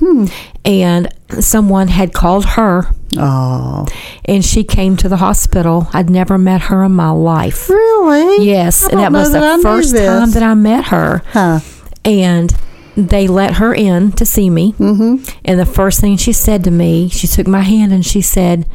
And 0.65 1.13
someone 1.41 1.89
had 1.89 2.13
called 2.13 2.45
her, 2.45 2.87
Oh, 3.17 3.85
and 4.25 4.43
she 4.43 4.63
came 4.63 4.95
to 4.97 5.09
the 5.09 5.17
hospital. 5.17 5.89
I'd 5.93 6.09
never 6.09 6.37
met 6.37 6.61
her 6.61 6.83
in 6.83 6.93
my 6.93 7.11
life. 7.11 7.69
really? 7.69 8.45
Yes, 8.47 8.87
and 8.87 8.99
that 8.99 9.11
was 9.11 9.31
the 9.33 9.59
first 9.61 9.95
time 9.95 10.31
that 10.31 10.41
I 10.43 10.53
met 10.53 10.85
her. 10.85 11.21
Huh. 11.27 11.59
And 12.05 12.55
they 12.95 13.27
let 13.27 13.55
her 13.55 13.73
in 13.73 14.11
to 14.13 14.25
see 14.25 14.49
me. 14.49 14.73
Mm-hmm. 14.73 15.37
And 15.45 15.59
the 15.59 15.65
first 15.65 15.99
thing 15.99 16.17
she 16.17 16.33
said 16.33 16.63
to 16.65 16.71
me, 16.71 17.09
she 17.09 17.27
took 17.27 17.47
my 17.47 17.61
hand 17.61 17.91
and 17.91 18.05
she 18.05 18.21
said, 18.21 18.67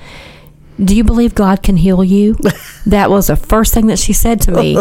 Do 0.82 0.94
you 0.94 1.04
believe 1.04 1.34
God 1.34 1.62
can 1.62 1.76
heal 1.76 2.02
you? 2.02 2.36
that 2.86 3.10
was 3.10 3.28
the 3.28 3.36
first 3.36 3.74
thing 3.74 3.86
that 3.86 3.98
she 3.98 4.12
said 4.12 4.40
to 4.42 4.52
me. 4.52 4.76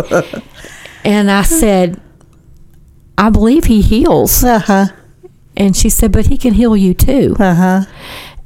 and 1.04 1.30
I 1.30 1.44
said, 1.44 2.02
I 3.18 3.30
believe 3.30 3.66
He 3.66 3.82
heals. 3.82 4.44
Uh-huh. 4.44 4.88
And 5.56 5.76
she 5.76 5.90
said, 5.90 6.12
But 6.12 6.28
He 6.28 6.38
can 6.38 6.54
heal 6.54 6.76
you 6.76 6.94
too. 6.94 7.36
Uh-huh. 7.40 7.84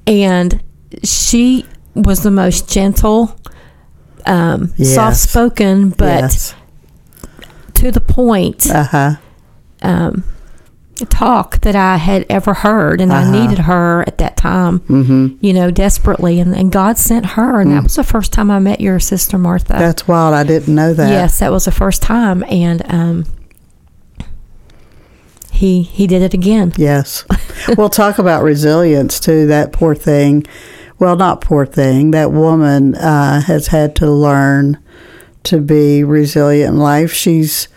And 0.08 0.62
she 1.04 1.66
was 1.94 2.24
the 2.24 2.32
most 2.32 2.70
gentle, 2.70 3.38
um, 4.26 4.74
Yes. 4.78 4.96
soft 4.96 5.18
spoken, 5.18 5.90
but 5.92 6.22
yes. 6.22 6.56
to 7.76 7.92
the 7.92 8.02
point. 8.02 8.70
Uh-huh. 8.70 9.16
um, 9.82 10.24
talk 11.06 11.62
that 11.62 11.76
I 11.76 11.98
had 11.98 12.26
ever 12.30 12.54
heard, 12.54 13.02
and 13.02 13.12
Uh-huh. 13.12 13.28
I 13.28 13.32
needed 13.32 13.60
her 13.60 14.04
at 14.08 14.18
that 14.20 14.38
time, 14.38 14.80
Mm-hmm. 14.82 15.44
you 15.46 15.54
know, 15.54 15.72
desperately. 15.72 16.40
And, 16.40 16.56
and 16.56 16.72
God 16.72 16.98
sent 16.98 17.26
her, 17.38 17.60
and 17.60 17.72
that 17.72 17.84
was 17.84 17.96
the 17.96 18.04
first 18.04 18.32
time 18.34 18.50
I 18.52 18.60
met 18.60 18.82
your 18.82 19.00
sister 19.00 19.38
Martha. 19.38 19.74
That's 19.74 20.08
wild. 20.08 20.34
I 20.34 20.44
didn't 20.44 20.74
know 20.76 20.94
that. 20.94 21.10
yes, 21.10 21.40
that 21.40 21.52
was 21.52 21.66
the 21.66 21.72
first 21.72 22.02
time, 22.02 22.44
and 22.50 22.82
um, 22.92 23.26
he 25.52 25.82
he 25.84 26.08
did 26.08 26.22
it 26.22 26.34
again. 26.34 26.74
Yes. 26.78 27.26
we'll 27.78 27.90
talk 27.90 28.18
about 28.20 28.44
resilience 28.44 29.20
too. 29.20 29.48
That 29.48 29.72
poor 29.72 29.96
thing. 29.96 30.46
Well, 31.00 31.16
not 31.16 31.42
poor 31.42 31.66
thing. 31.66 32.12
That 32.12 32.32
woman 32.32 32.96
uh, 32.96 33.42
has 33.42 33.68
had 33.68 33.96
to 33.98 34.10
learn 34.10 34.78
to 35.44 35.60
be 35.60 36.04
resilient 36.04 36.76
in 36.76 36.80
life. 36.80 37.12
She's 37.12 37.68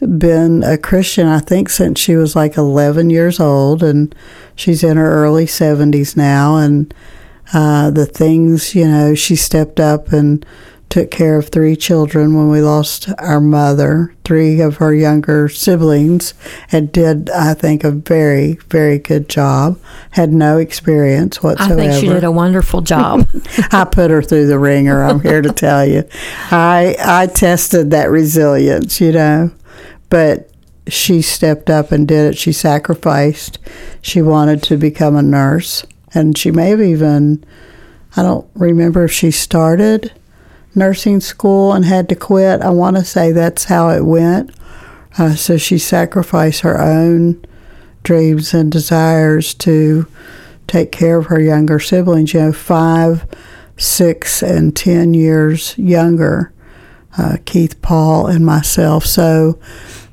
been 0.00 0.62
a 0.62 0.78
Christian, 0.78 1.26
I 1.26 1.40
think, 1.40 1.68
since 1.68 1.98
she 1.98 2.16
was 2.16 2.36
like 2.36 2.56
11 2.56 3.10
years 3.10 3.40
old, 3.40 3.82
and 3.82 4.14
she's 4.54 4.84
in 4.84 4.96
her 4.96 5.10
early 5.24 5.46
70s 5.46 6.16
now. 6.16 6.56
And 6.56 6.92
uh, 7.52 7.90
the 7.90 8.06
things, 8.06 8.74
you 8.74 8.86
know, 8.86 9.14
she 9.14 9.36
stepped 9.36 9.80
up 9.80 10.12
and 10.12 10.44
took 10.88 11.10
care 11.10 11.36
of 11.38 11.48
three 11.48 11.76
children 11.76 12.34
when 12.34 12.48
we 12.48 12.62
lost 12.62 13.08
our 13.18 13.40
mother, 13.40 14.14
three 14.24 14.60
of 14.60 14.76
her 14.76 14.94
younger 14.94 15.48
siblings, 15.48 16.32
and 16.72 16.90
did, 16.92 17.28
I 17.30 17.54
think, 17.54 17.84
a 17.84 17.90
very, 17.90 18.54
very 18.68 18.98
good 18.98 19.28
job. 19.28 19.78
Had 20.12 20.32
no 20.32 20.56
experience 20.56 21.42
whatsoever. 21.42 21.74
I 21.74 21.76
think 21.76 22.00
she 22.00 22.08
did 22.08 22.24
a 22.24 22.30
wonderful 22.30 22.80
job. 22.80 23.28
I 23.70 23.84
put 23.84 24.10
her 24.10 24.22
through 24.22 24.46
the 24.46 24.58
ringer. 24.58 25.02
I'm 25.04 25.20
here 25.20 25.42
to 25.42 25.52
tell 25.52 25.86
you, 25.86 26.04
I 26.50 26.96
I 27.04 27.26
tested 27.26 27.90
that 27.90 28.10
resilience, 28.10 29.00
you 29.00 29.12
know, 29.12 29.50
but 30.10 30.50
she 30.88 31.20
stepped 31.20 31.68
up 31.68 31.92
and 31.92 32.08
did 32.08 32.32
it. 32.32 32.38
She 32.38 32.52
sacrificed. 32.52 33.58
She 34.00 34.22
wanted 34.22 34.62
to 34.64 34.76
become 34.76 35.16
a 35.16 35.22
nurse, 35.22 35.84
and 36.14 36.36
she 36.36 36.50
may 36.50 36.70
have 36.70 36.80
even 36.80 37.44
I 38.16 38.22
don't 38.22 38.48
remember 38.54 39.04
if 39.04 39.12
she 39.12 39.30
started 39.30 40.12
nursing 40.74 41.20
school 41.20 41.72
and 41.72 41.84
had 41.84 42.08
to 42.08 42.14
quit. 42.16 42.62
I 42.62 42.70
want 42.70 42.96
to 42.96 43.04
say 43.04 43.32
that's 43.32 43.64
how 43.64 43.90
it 43.90 44.04
went. 44.04 44.50
Uh, 45.18 45.34
so 45.34 45.56
she 45.56 45.78
sacrificed 45.78 46.60
her 46.60 46.80
own 46.80 47.44
dreams 48.02 48.54
and 48.54 48.70
desires 48.72 49.54
to 49.54 50.06
take 50.66 50.92
care 50.92 51.18
of 51.18 51.26
her 51.26 51.40
younger 51.40 51.78
siblings, 51.78 52.32
you 52.32 52.40
know, 52.40 52.52
five, 52.52 53.26
six, 53.76 54.42
and 54.42 54.74
ten 54.74 55.14
years 55.14 55.76
younger, 55.78 56.52
uh, 57.16 57.38
Keith, 57.44 57.80
Paul, 57.82 58.26
and 58.26 58.44
myself. 58.44 59.04
So 59.04 59.58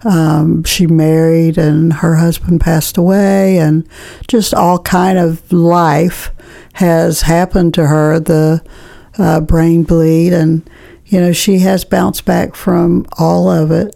um, 0.06 0.64
she 0.64 0.88
married, 0.88 1.58
and 1.58 1.92
her 1.94 2.16
husband 2.16 2.62
passed 2.62 2.98
away, 2.98 3.58
and 3.58 3.88
just 4.28 4.54
all 4.54 4.80
kind 4.80 5.18
of 5.18 5.52
life 5.52 6.32
has 6.74 7.24
happened 7.24 7.74
to 7.74 7.88
her. 7.88 8.20
The 8.20 8.64
uh, 9.18 9.42
brain 9.42 9.84
bleed, 9.84 10.32
and 10.34 10.70
you 11.06 11.20
know 11.20 11.34
she 11.34 11.60
has 11.60 11.84
bounced 11.84 12.24
back 12.26 12.56
from 12.56 13.06
all 13.18 13.50
of 13.50 13.72
it, 13.72 13.96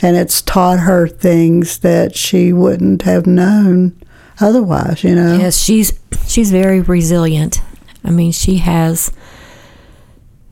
and 0.00 0.16
it's 0.16 0.40
taught 0.42 0.80
her 0.80 1.06
things 1.06 1.78
that 1.80 2.16
she 2.16 2.52
wouldn't 2.52 3.02
have 3.02 3.26
known 3.26 3.96
otherwise. 4.40 5.04
You 5.04 5.14
know. 5.14 5.36
Yes, 5.36 5.58
she's 5.58 5.92
she's 6.26 6.50
very 6.50 6.80
resilient. 6.80 7.60
I 8.02 8.10
mean, 8.10 8.32
she 8.32 8.58
has, 8.58 9.12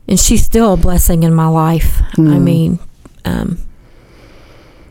and 0.07 0.19
she's 0.19 0.45
still 0.45 0.73
a 0.73 0.77
blessing 0.77 1.23
in 1.23 1.33
my 1.33 1.47
life. 1.47 2.01
I 2.13 2.15
Mm. 2.21 2.41
mean, 2.43 2.79
um, 3.25 3.57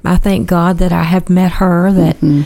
I 0.05 0.17
thank 0.17 0.49
God 0.49 0.79
that 0.79 0.93
I 0.93 1.05
have 1.05 1.29
met 1.31 1.53
her. 1.53 1.93
That 1.93 2.21
Mhm. 2.21 2.45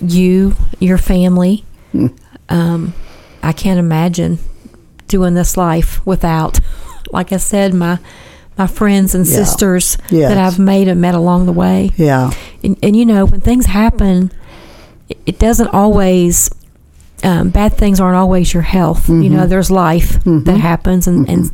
you, 0.00 0.56
your 0.80 0.98
family, 0.98 1.64
Mm. 1.94 2.12
um, 2.48 2.92
I 3.42 3.52
can't 3.52 3.78
imagine 3.78 4.38
doing 5.08 5.34
this 5.34 5.56
life 5.56 6.00
without, 6.06 6.60
like 7.12 7.32
I 7.32 7.36
said, 7.38 7.74
my 7.74 7.98
my 8.56 8.68
friends 8.68 9.16
and 9.16 9.26
Yeah. 9.26 9.34
sisters 9.44 9.98
Yes. 10.10 10.28
that 10.30 10.38
I've 10.38 10.60
made 10.60 10.86
and 10.86 11.00
met 11.00 11.16
along 11.16 11.46
the 11.46 11.52
way. 11.52 11.90
Yeah. 11.96 12.30
And, 12.62 12.76
and 12.84 12.94
you 12.94 13.04
know, 13.04 13.24
when 13.24 13.40
things 13.40 13.66
happen, 13.66 14.30
it, 15.08 15.18
it 15.26 15.38
doesn't 15.40 15.68
always. 15.68 16.48
Um, 17.24 17.48
bad 17.48 17.72
things 17.78 18.00
aren't 18.00 18.16
always 18.16 18.52
your 18.52 18.62
health. 18.64 19.08
You 19.08 19.30
know, 19.30 19.46
there's 19.46 19.70
life 19.70 20.22
that 20.24 20.44
Mhm. 20.44 20.58
happens, 20.60 21.06
and, 21.08 21.26
and 21.28 21.50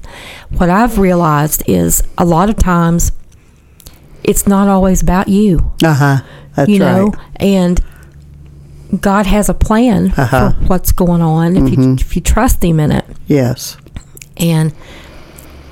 what 0.58 0.68
I've 0.68 0.98
realized 0.98 1.62
is 1.68 2.02
a 2.18 2.24
lot 2.24 2.48
of 2.50 2.56
times 2.56 3.12
it's 4.24 4.46
not 4.46 4.68
always 4.68 5.02
about 5.02 5.28
you. 5.28 5.72
Uh 5.82 5.94
huh. 5.94 6.16
That's 6.56 6.68
you 6.68 6.78
know, 6.78 7.12
and 7.36 7.80
God 9.00 9.26
has 9.26 9.48
a 9.48 9.54
plan 9.54 10.12
Uh-huh. 10.16 10.52
for 10.52 10.56
what's 10.66 10.92
going 10.92 11.22
on 11.22 11.56
if 11.56 11.70
you 11.70 11.76
Mhm. 11.76 12.00
if 12.00 12.16
you 12.16 12.22
trust 12.22 12.62
Him 12.64 12.80
in 12.80 12.90
it. 12.92 13.04
Yes. 13.26 13.76
And 14.36 14.72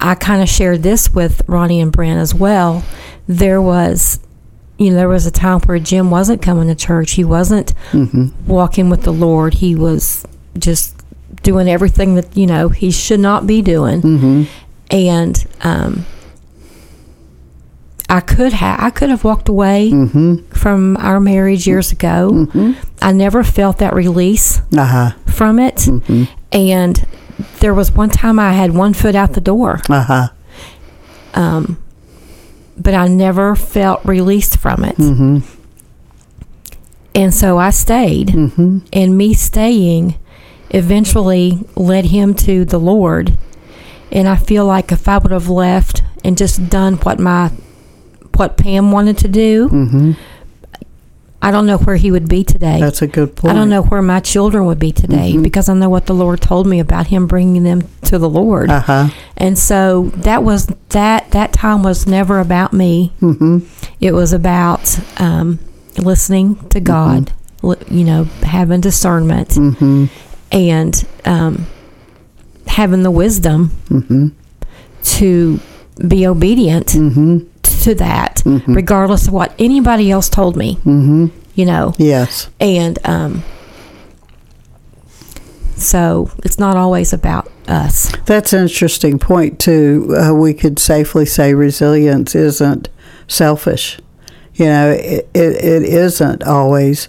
I 0.01 0.15
kind 0.15 0.41
of 0.43 0.49
shared 0.49 0.83
this 0.85 1.13
with 1.13 1.43
Ronnie 1.49 1.81
and 1.81 1.91
Brent 1.91 2.21
as 2.21 2.33
well. 2.35 2.85
There 3.27 3.61
was, 3.61 4.21
you 4.79 4.91
know, 4.91 4.97
there 4.97 5.09
was 5.09 5.27
a 5.27 5.31
time 5.33 5.59
where 5.61 5.79
Jim 5.81 6.11
wasn't 6.11 6.41
coming 6.43 6.69
to 6.69 6.75
church. 6.77 7.13
He 7.13 7.25
wasn't 7.25 7.73
hmm 7.91 8.29
walking 8.47 8.89
with 8.91 9.03
the 9.03 9.13
Lord. 9.13 9.55
He 9.55 9.75
was 9.75 10.25
just 10.57 10.95
doing 11.43 11.69
everything 11.69 12.15
that, 12.15 12.37
you 12.37 12.47
know, 12.47 12.69
he 12.69 12.91
should 12.93 13.21
not 13.21 13.47
be 13.47 13.63
doing. 13.63 14.01
hmm 14.01 14.43
And 14.91 15.45
um, 15.63 16.07
I 18.11 18.21
could 18.21 18.53
have 18.55 18.81
I 18.81 18.91
could 18.91 19.11
have 19.11 19.23
walked 19.25 19.49
away 19.49 19.91
hmm 19.91 20.37
from 20.51 20.97
our 20.97 21.21
marriage 21.21 21.67
years 21.67 21.93
ago. 21.93 22.47
hmm 22.47 22.73
I 23.03 23.13
never 23.13 23.43
felt 23.45 23.79
that 23.79 23.95
release 23.95 24.61
Uh 24.77 24.85
huh. 24.87 25.11
from 25.27 25.59
it. 25.59 25.83
hmm 25.85 26.25
And 26.53 27.05
there 27.61 27.75
was 27.75 27.93
one 27.93 28.11
time 28.11 28.39
I 28.39 28.53
had 28.53 28.75
one 28.75 28.95
foot 28.95 29.15
out 29.15 29.33
the 29.35 29.41
door. 29.41 29.81
Uh 29.89 30.03
huh. 30.03 30.29
um, 31.35 31.77
but 32.77 32.95
I 32.95 33.09
never 33.09 33.55
felt 33.57 34.05
released 34.05 34.57
from 34.59 34.85
it. 34.85 34.97
hmm 34.97 35.39
And 37.15 37.35
so 37.35 37.59
I 37.59 37.71
stayed, 37.71 38.31
hmm 38.31 38.79
and 38.93 39.17
me 39.19 39.35
staying 39.35 40.15
eventually 40.71 41.59
led 41.77 42.07
him 42.07 42.35
to 42.35 42.65
the 42.65 42.79
Lord. 42.79 43.37
And 44.13 44.27
I 44.29 44.37
feel 44.37 44.65
like 44.65 44.93
if 44.93 45.09
I 45.09 45.19
would 45.19 45.33
have 45.33 45.49
left 45.49 46.03
and 46.25 46.37
just 46.39 46.69
done 46.71 46.95
what 47.05 47.19
my 47.19 47.51
what 48.39 48.57
Pam 48.57 48.93
wanted 48.93 49.19
to 49.19 49.29
do, 49.29 49.69
hmm 49.69 50.13
I 51.41 51.53
don't 51.53 51.67
know 51.67 51.79
where 51.79 51.95
he 51.95 52.11
would 52.11 52.29
be 52.29 52.43
today. 52.43 52.81
That's 52.81 53.01
a 53.01 53.07
good 53.07 53.37
point. 53.37 53.53
I 53.53 53.57
don't 53.57 53.69
know 53.71 53.83
where 53.83 54.03
my 54.03 54.19
children 54.19 54.67
would 54.67 54.81
be 54.81 54.91
today 54.91 55.35
Mhm. 55.35 55.45
because 55.45 55.69
I 55.69 55.75
know 55.75 55.89
what 55.89 56.07
the 56.07 56.13
Lord 56.15 56.41
told 56.41 56.67
me 56.67 56.81
about 56.81 57.07
him 57.07 57.29
bringing 57.29 57.63
them 57.63 57.83
to 58.07 58.19
the 58.19 58.29
Lord. 58.29 58.71
Uh 58.71 58.81
huh. 58.81 59.09
and 59.37 59.57
so 59.57 60.11
that 60.17 60.43
was 60.43 60.67
that 60.89 61.31
that 61.31 61.53
time 61.53 61.85
was 61.85 62.09
never 62.09 62.41
about 62.41 62.73
me. 62.73 63.13
Mm-hmm. 63.23 63.59
It 64.01 64.15
was 64.15 64.33
about 64.33 64.99
um, 65.21 65.61
listening 65.97 66.57
to 66.71 66.81
God, 66.81 67.31
li- 67.63 67.77
you 67.89 68.03
know, 68.03 68.25
having 68.43 68.81
discernment 68.81 69.55
hmm 69.55 70.07
and 70.51 71.05
um, 71.25 71.67
having 72.67 73.05
the 73.05 73.13
wisdom 73.13 73.71
hmm 73.89 74.29
to 75.05 75.61
be 76.09 76.27
obedient 76.27 76.97
to 77.89 77.95
that, 77.95 78.43
Mhm. 78.45 78.77
regardless 78.77 79.27
of 79.29 79.33
what 79.33 79.53
anybody 79.59 80.11
else 80.11 80.29
told 80.29 80.57
me, 80.57 80.75
hmm 80.85 81.27
you 81.55 81.65
know. 81.65 81.93
Yes. 81.99 82.49
And 82.61 82.99
um, 83.05 83.43
so 85.77 86.31
it's 86.45 86.59
not 86.59 86.77
always 86.77 87.13
about 87.13 87.51
us. 87.67 88.13
That's 88.27 88.53
an 88.53 88.63
interesting 88.63 89.19
point 89.19 89.59
too. 89.59 90.15
Uh, 90.17 90.35
we 90.35 90.53
could 90.55 90.79
safely 90.79 91.27
say 91.27 91.55
resilience 91.55 92.35
isn't 92.35 92.89
selfish. 93.27 93.99
You 94.59 94.67
know, 94.67 94.91
it, 94.91 95.29
it, 95.35 95.65
it 95.65 95.83
isn't 95.85 96.43
always 96.43 97.09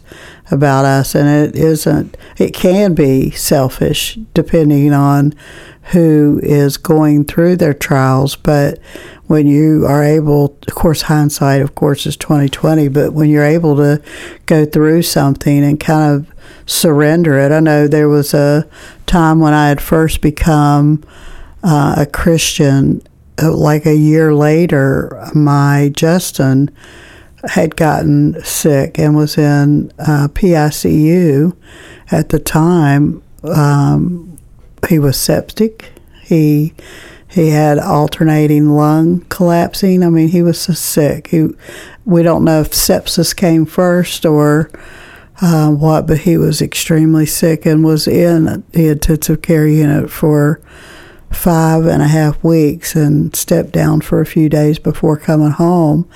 about 0.51 0.85
us, 0.85 1.15
and 1.15 1.27
it 1.27 1.55
isn't. 1.55 2.15
It 2.37 2.53
can 2.53 2.93
be 2.93 3.31
selfish 3.31 4.19
depending 4.35 4.93
on 4.93 5.33
who 5.91 6.39
is 6.43 6.77
going 6.77 7.25
through 7.25 7.55
their 7.55 7.73
trials. 7.73 8.35
But 8.35 8.77
when 9.25 9.47
you 9.47 9.85
are 9.87 10.03
able, 10.03 10.57
of 10.67 10.75
course, 10.75 11.01
hindsight, 11.03 11.61
of 11.61 11.73
course, 11.73 12.05
is 12.05 12.15
twenty 12.15 12.49
twenty. 12.49 12.87
But 12.87 13.13
when 13.13 13.29
you're 13.31 13.43
able 13.43 13.75
to 13.77 13.99
go 14.45 14.65
through 14.65 15.01
something 15.01 15.63
and 15.63 15.79
kind 15.79 16.13
of 16.15 16.33
surrender 16.67 17.39
it, 17.39 17.51
I 17.51 17.59
know 17.59 17.87
there 17.87 18.09
was 18.09 18.33
a 18.35 18.67
time 19.07 19.39
when 19.39 19.53
I 19.55 19.69
had 19.69 19.81
first 19.81 20.21
become 20.21 21.03
uh, 21.63 21.95
a 21.97 22.05
Christian. 22.05 23.01
uh, 23.41 23.51
Like 23.51 23.87
a 23.87 23.95
year 23.95 24.35
later, 24.35 25.29
my 25.33 25.91
Justin 25.95 26.69
had 27.47 27.75
gotten 27.75 28.41
sick 28.43 28.99
and 28.99 29.15
was 29.15 29.37
in 29.37 29.91
uh, 29.99 30.27
PICU 30.33 31.55
at 32.11 32.29
the 32.29 32.39
time. 32.39 33.21
Um, 33.43 34.37
he 34.87 34.99
was 34.99 35.19
septic. 35.19 35.91
He 36.23 36.73
he 37.29 37.49
had 37.49 37.77
alternating 37.77 38.69
lung 38.69 39.21
collapsing. 39.29 40.03
I 40.03 40.09
mean, 40.09 40.29
he 40.29 40.41
was 40.41 40.59
so 40.59 40.73
sick. 40.73 41.27
He, 41.27 41.49
we 42.03 42.23
don't 42.23 42.43
know 42.43 42.61
if 42.61 42.71
sepsis 42.71 43.35
came 43.35 43.67
first 43.67 44.25
or 44.25 44.71
uh, 45.39 45.69
what, 45.69 46.07
but 46.07 46.19
he 46.19 46.37
was 46.37 46.59
extremely 46.59 47.27
sick 47.27 47.67
and 47.67 47.83
was 47.83 48.07
in 48.07 48.63
the 48.71 48.89
intensive 48.89 49.43
care 49.43 49.67
unit 49.67 50.09
for 50.09 50.59
five 51.31 51.85
and 51.85 52.01
a 52.01 52.07
half 52.07 52.43
weeks 52.43 52.95
and 52.95 53.35
stepped 53.35 53.71
down 53.71 54.01
for 54.01 54.19
a 54.19 54.25
few 54.25 54.49
days 54.49 54.79
before 54.79 55.15
coming 55.15 55.51
home. 55.51 56.09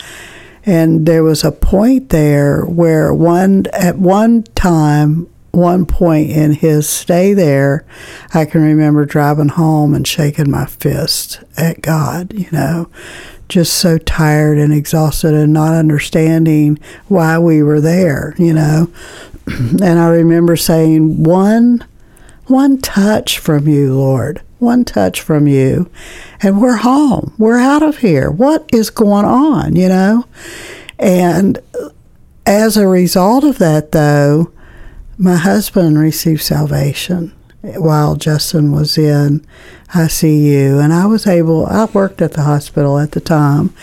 And 0.65 1.06
there 1.06 1.23
was 1.23 1.43
a 1.43 1.52
point 1.52 2.10
there 2.10 2.63
where 2.63 3.13
one 3.13 3.65
at 3.73 3.97
one 3.97 4.43
time, 4.56 5.28
one 5.52 5.86
point 5.86 6.32
in 6.32 6.54
his 6.54 6.88
stay 6.88 7.34
there, 7.34 7.86
I 8.34 8.45
can 8.45 8.62
remember 8.62 9.06
driving 9.06 9.49
home 9.49 9.93
and 9.93 10.08
shaking 10.08 10.49
my 10.49 10.65
fist 10.65 11.41
at 11.58 11.82
God, 11.82 12.34
you 12.34 12.47
know, 12.52 12.89
just 13.49 13.73
so 13.73 13.97
tired 13.97 14.58
and 14.58 14.73
exhausted 14.73 15.34
and 15.34 15.52
not 15.52 15.73
understanding 15.73 16.80
why 17.08 17.38
we 17.38 17.62
were 17.62 17.82
there, 17.82 18.34
you 18.38 18.54
know. 18.54 18.89
and 19.47 19.99
I 19.99 20.08
remember 20.08 20.56
saying, 20.56 21.23
One 21.23 21.86
one 22.47 22.80
touch 22.80 23.39
from 23.39 23.67
you, 23.67 23.95
Lord. 23.95 24.41
One 24.63 24.86
touch 24.86 25.19
from 25.21 25.47
you. 25.47 25.89
And 26.41 26.62
we're 26.62 26.78
home. 26.78 27.34
We're 27.38 27.60
out 27.60 27.84
of 27.84 27.97
here. 27.97 28.32
What 28.32 28.69
is 28.73 28.89
going 28.89 29.26
on, 29.26 29.76
you 29.76 29.89
know? 29.89 30.26
And 30.97 31.60
as 32.45 32.78
a 32.78 32.88
result 32.88 33.43
of 33.43 33.58
that, 33.58 33.91
though, 33.91 34.52
my 35.17 35.36
husband 35.36 35.99
received 35.99 36.41
salvation 36.41 37.34
while 37.62 38.15
Justin 38.15 38.71
was 38.71 38.97
in 38.97 39.45
ICU. 39.89 40.84
And 40.84 40.93
I 40.93 41.06
was 41.06 41.28
able, 41.28 41.65
I 41.65 41.86
worked 41.86 42.21
at 42.21 42.34
the 42.34 42.43
hospital 42.43 42.97
at 42.99 43.12
the 43.12 43.21
time, 43.21 43.73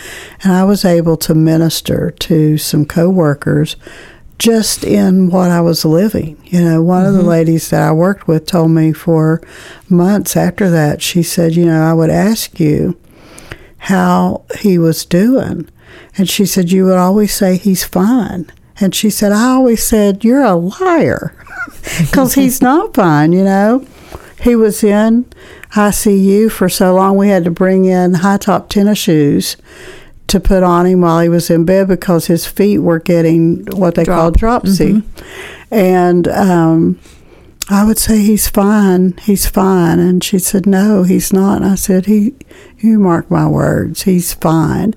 and 0.43 0.53
I 0.53 0.65
was 0.65 0.85
able 0.85 1.17
to 1.19 1.35
minister 1.35 2.11
to 2.11 2.59
some 2.59 2.85
coworkers 2.85 3.77
just 4.41 4.85
in 4.85 5.29
what 5.29 5.51
I 5.51 5.61
was 5.61 5.85
living. 5.85 6.41
You 6.47 6.65
know, 6.65 6.83
one 6.83 7.05
of 7.05 7.13
the 7.13 7.21
mm-hmm. 7.21 7.29
ladies 7.29 7.69
that 7.69 7.83
I 7.83 7.93
worked 7.93 8.27
with 8.27 8.47
told 8.47 8.71
me 8.71 8.93
for 8.93 9.43
months 9.89 10.35
after 10.35 10.71
that, 10.71 11.03
she 11.03 11.23
said, 11.23 11.55
You 11.55 11.67
know, 11.67 11.83
I 11.83 11.93
would 11.93 12.11
ask 12.11 12.59
you 12.59 12.99
how 13.77 14.45
he 14.59 14.79
was 14.79 15.05
doing. 15.05 15.69
And 16.17 16.29
she 16.29 16.47
said, 16.47 16.73
You 16.73 16.87
would 16.87 16.97
always 16.97 17.35
say 17.35 17.59
he's 17.59 17.85
fine. 17.85 18.51
And 18.81 18.95
she 18.95 19.11
said, 19.11 19.31
I 19.31 19.51
always 19.51 19.83
said, 19.83 20.25
You're 20.25 20.43
a 20.43 20.57
liar. 20.57 21.37
Because 22.01 22.35
he's 22.35 22.61
not 22.63 22.95
fine, 22.95 23.33
you 23.33 23.45
know. 23.45 23.87
He 24.43 24.55
was 24.57 24.83
in 24.83 25.25
ICU 25.73 26.51
for 26.51 26.69
so 26.69 26.95
long, 26.95 27.17
we 27.17 27.29
had 27.29 27.45
to 27.45 27.51
bring 27.51 27.85
in 27.85 28.15
high 28.15 28.39
top 28.39 28.69
tennis 28.69 28.99
shoes 28.99 29.57
to 30.31 30.41
put 30.41 30.63
on 30.63 30.87
him 30.87 31.03
while 31.03 31.21
he 31.21 31.29
was 31.29 31.51
in 31.51 31.65
bed 31.65 31.89
because 31.89 32.27
his 32.27 32.47
feet 32.47 32.79
were 32.79 32.99
getting 32.99 33.67
what 33.77 33.95
they 33.95 34.05
call 34.05 34.31
Drop. 34.31 34.63
dropsy. 34.63 35.03
And 35.71 36.27
um, 36.29 36.99
I 37.69 37.85
would 37.85 37.99
say 37.99 38.19
he's 38.19 38.49
fine, 38.49 39.17
he's 39.23 39.47
fine. 39.47 39.99
And 40.01 40.25
she 40.25 40.39
said, 40.39 40.67
No, 40.67 41.05
he's 41.05 41.33
not. 41.33 41.63
And 41.63 41.71
I 41.71 41.75
said, 41.77 42.07
He, 42.07 42.35
you 42.79 42.99
mark 42.99 43.31
my 43.31 43.47
words, 43.47 44.03
he's 44.03 44.35
fine. 44.35 44.95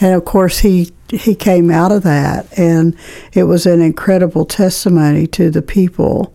And 0.00 0.14
of 0.14 0.24
course, 0.24 0.60
he 0.60 0.90
he 1.10 1.34
came 1.34 1.70
out 1.70 1.92
of 1.92 2.02
that, 2.02 2.58
and 2.58 2.96
it 3.34 3.44
was 3.44 3.66
an 3.66 3.80
incredible 3.82 4.46
testimony 4.46 5.26
to 5.28 5.50
the 5.50 5.62
people 5.62 6.34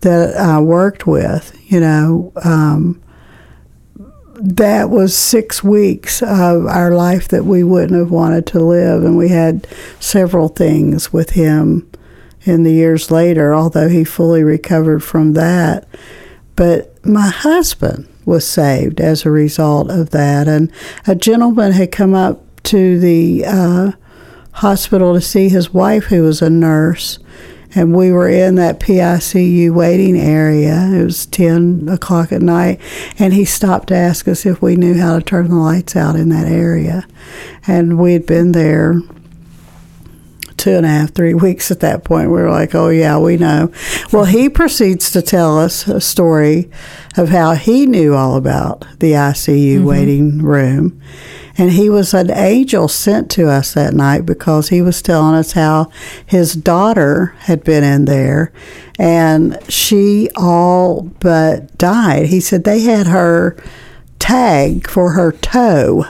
that 0.00 0.36
I 0.36 0.60
worked 0.60 1.06
with. 1.06 1.56
You 1.66 1.80
know, 1.80 2.32
um, 2.44 3.00
that 4.40 4.90
was 4.90 5.16
six 5.16 5.64
weeks 5.64 6.22
of 6.22 6.66
our 6.66 6.92
life 6.92 7.28
that 7.28 7.44
we 7.44 7.64
wouldn't 7.64 7.98
have 7.98 8.10
wanted 8.10 8.46
to 8.46 8.60
live, 8.60 9.02
and 9.02 9.16
we 9.16 9.28
had 9.28 9.66
several 9.98 10.48
things 10.48 11.12
with 11.12 11.30
him 11.30 11.88
in 12.42 12.62
the 12.62 12.72
years 12.72 13.10
later, 13.10 13.52
although 13.52 13.88
he 13.88 14.04
fully 14.04 14.44
recovered 14.44 15.02
from 15.02 15.32
that. 15.34 15.88
But 16.56 17.04
my 17.04 17.28
husband 17.28 18.08
was 18.24 18.46
saved 18.46 19.00
as 19.00 19.24
a 19.24 19.30
result 19.30 19.90
of 19.90 20.10
that, 20.10 20.46
and 20.46 20.70
a 21.06 21.14
gentleman 21.14 21.72
had 21.72 21.90
come 21.90 22.14
up 22.14 22.42
to 22.64 22.98
the 22.98 23.44
uh, 23.44 23.92
hospital 24.52 25.14
to 25.14 25.20
see 25.20 25.48
his 25.48 25.72
wife, 25.72 26.04
who 26.04 26.22
was 26.22 26.42
a 26.42 26.50
nurse. 26.50 27.18
And 27.78 27.94
we 27.94 28.10
were 28.10 28.28
in 28.28 28.56
that 28.56 28.80
PICU 28.80 29.70
waiting 29.70 30.18
area. 30.18 30.90
It 30.92 31.04
was 31.04 31.26
10 31.26 31.88
o'clock 31.88 32.32
at 32.32 32.42
night. 32.42 32.80
And 33.20 33.32
he 33.32 33.44
stopped 33.44 33.86
to 33.88 33.94
ask 33.94 34.26
us 34.26 34.44
if 34.44 34.60
we 34.60 34.74
knew 34.74 34.98
how 34.98 35.16
to 35.16 35.24
turn 35.24 35.48
the 35.48 35.54
lights 35.54 35.94
out 35.94 36.16
in 36.16 36.28
that 36.30 36.48
area. 36.48 37.06
And 37.68 37.96
we 37.96 38.14
had 38.14 38.26
been 38.26 38.50
there 38.50 39.00
two 40.56 40.72
and 40.72 40.84
a 40.84 40.88
half, 40.88 41.14
three 41.14 41.34
weeks 41.46 41.70
at 41.70 41.78
that 41.78 42.02
point. 42.02 42.30
We 42.30 42.42
were 42.42 42.50
like, 42.50 42.74
oh, 42.74 42.88
yeah, 42.88 43.16
we 43.16 43.36
know. 43.36 43.72
Well, 44.12 44.24
he 44.24 44.48
proceeds 44.48 45.12
to 45.12 45.22
tell 45.22 45.56
us 45.56 45.86
a 45.86 46.00
story 46.00 46.68
of 47.16 47.28
how 47.28 47.54
he 47.54 47.86
knew 47.86 48.12
all 48.12 48.34
about 48.34 48.80
the 48.98 49.12
ICU 49.12 49.76
mm-hmm. 49.76 49.84
waiting 49.84 50.42
room. 50.42 51.00
And 51.58 51.72
he 51.72 51.90
was 51.90 52.14
an 52.14 52.30
angel 52.30 52.86
sent 52.86 53.30
to 53.32 53.48
us 53.48 53.74
that 53.74 53.92
night 53.92 54.24
because 54.24 54.68
he 54.68 54.80
was 54.80 55.02
telling 55.02 55.34
us 55.34 55.52
how 55.52 55.90
his 56.24 56.54
daughter 56.54 57.34
had 57.40 57.64
been 57.64 57.82
in 57.82 58.04
there 58.04 58.52
and 58.98 59.58
she 59.68 60.28
all 60.36 61.02
but 61.20 61.76
died. 61.76 62.26
He 62.26 62.40
said 62.40 62.64
they 62.64 62.80
had 62.80 63.08
her 63.08 63.56
tag 64.18 64.88
for 64.88 65.12
her 65.12 65.32
toe 65.32 66.04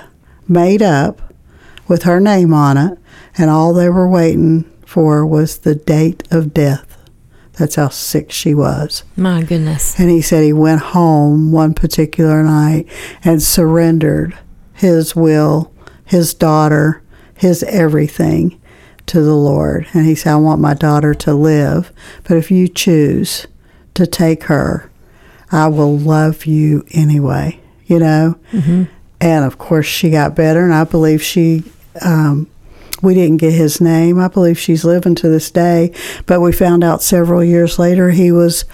made 0.49 0.83
up 0.83 1.33
with 1.87 2.03
her 2.03 2.21
name 2.21 2.53
on 2.53 2.77
it, 2.77 2.99
and 3.37 3.51
all 3.51 3.73
they 3.73 3.89
were 3.89 4.09
waiting 4.09 4.65
for 4.85 5.27
was 5.27 5.59
the 5.59 5.75
date 5.75 6.23
of 6.31 6.55
death. 6.55 6.97
That's 7.55 7.75
how 7.75 7.89
sick 7.89 8.31
she 8.31 8.55
was. 8.55 9.05
My 9.17 9.43
goodness. 9.43 9.99
And 9.99 10.11
he 10.11 10.23
said 10.23 10.45
he 10.45 10.53
went 10.53 10.81
home 10.81 11.51
one 11.51 11.75
particular 11.75 12.43
night 12.43 12.87
and 13.25 13.43
surrendered 13.43 14.37
his 14.79 15.15
will, 15.17 15.73
his 16.05 16.35
daughter, 16.35 17.03
his 17.35 17.63
everything 17.65 18.61
to 19.07 19.23
the 19.23 19.35
Lord. 19.35 19.87
And 19.93 20.07
he 20.07 20.15
said, 20.15 20.33
I 20.33 20.37
want 20.37 20.61
my 20.61 20.75
daughter 20.75 21.15
to 21.15 21.35
live, 21.35 21.93
but 22.25 22.37
if 22.37 22.51
you 22.51 22.69
choose 22.69 23.47
to 23.95 24.07
take 24.07 24.45
her, 24.45 24.91
I 25.51 25.69
will 25.69 25.97
love 25.97 26.47
you 26.47 26.85
anyway, 26.93 27.61
you 27.87 27.99
know? 27.99 28.39
And 29.21 29.45
of 29.45 29.59
course, 29.59 29.87
she 29.87 30.11
got 30.11 30.37
better, 30.37 30.63
and 30.65 30.75
I 30.75 30.85
believe 30.85 31.23
she. 31.23 31.65
Um, 32.03 32.49
we 33.01 33.15
didn't 33.15 33.37
get 33.37 33.53
his 33.53 33.81
name. 33.81 34.19
I 34.19 34.27
believe 34.29 34.59
she's 34.59 34.85
living 34.85 35.15
to 35.17 35.29
this 35.29 35.51
day. 35.53 35.93
But 36.27 36.41
we 36.41 36.51
found 36.53 36.83
out 36.83 37.01
several 37.03 37.45
years 37.45 37.79
later 37.79 38.11
he 38.11 38.33
was 38.33 38.65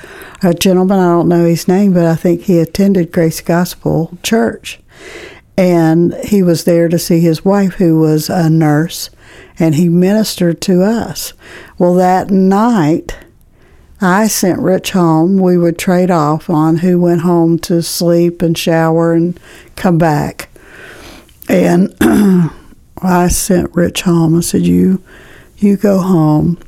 a 0.42 0.54
gentleman. 0.54 0.98
I 0.98 1.10
don't 1.10 1.28
know 1.28 1.44
his 1.44 1.68
name, 1.68 1.92
but 1.92 2.06
I 2.06 2.14
think 2.14 2.42
he 2.42 2.58
attended 2.58 3.12
Grace 3.12 3.42
Gospel 3.42 4.16
Church. 4.22 4.80
And 5.56 6.14
he 6.24 6.42
was 6.42 6.64
there 6.64 6.88
to 6.88 6.98
see 6.98 7.20
his 7.20 7.44
wife, 7.44 7.74
who 7.74 8.00
was 8.00 8.28
a 8.28 8.50
nurse, 8.50 9.10
and 9.58 9.76
he 9.76 9.88
ministered 9.88 10.60
to 10.62 10.82
us. 10.82 11.32
Well, 11.78 11.94
that 11.94 12.30
night, 12.30 13.16
I 14.00 14.26
sent 14.26 14.60
Rich 14.60 14.90
home. 14.90 15.38
We 15.38 15.56
would 15.56 15.78
trade 15.78 16.10
off 16.10 16.50
on 16.50 16.78
who 16.78 16.98
went 16.98 17.20
home 17.20 17.58
to 17.60 17.82
sleep 17.82 18.42
and 18.42 18.58
shower 18.58 19.12
and 19.12 19.38
come 19.76 19.96
back. 19.96 20.48
And 21.48 21.94
I 23.00 23.28
sent 23.28 23.74
Rich 23.74 24.02
home. 24.02 24.36
I 24.36 24.40
said, 24.40 24.62
"You, 24.62 25.02
you 25.58 25.76
go 25.76 26.00
home, 26.00 26.58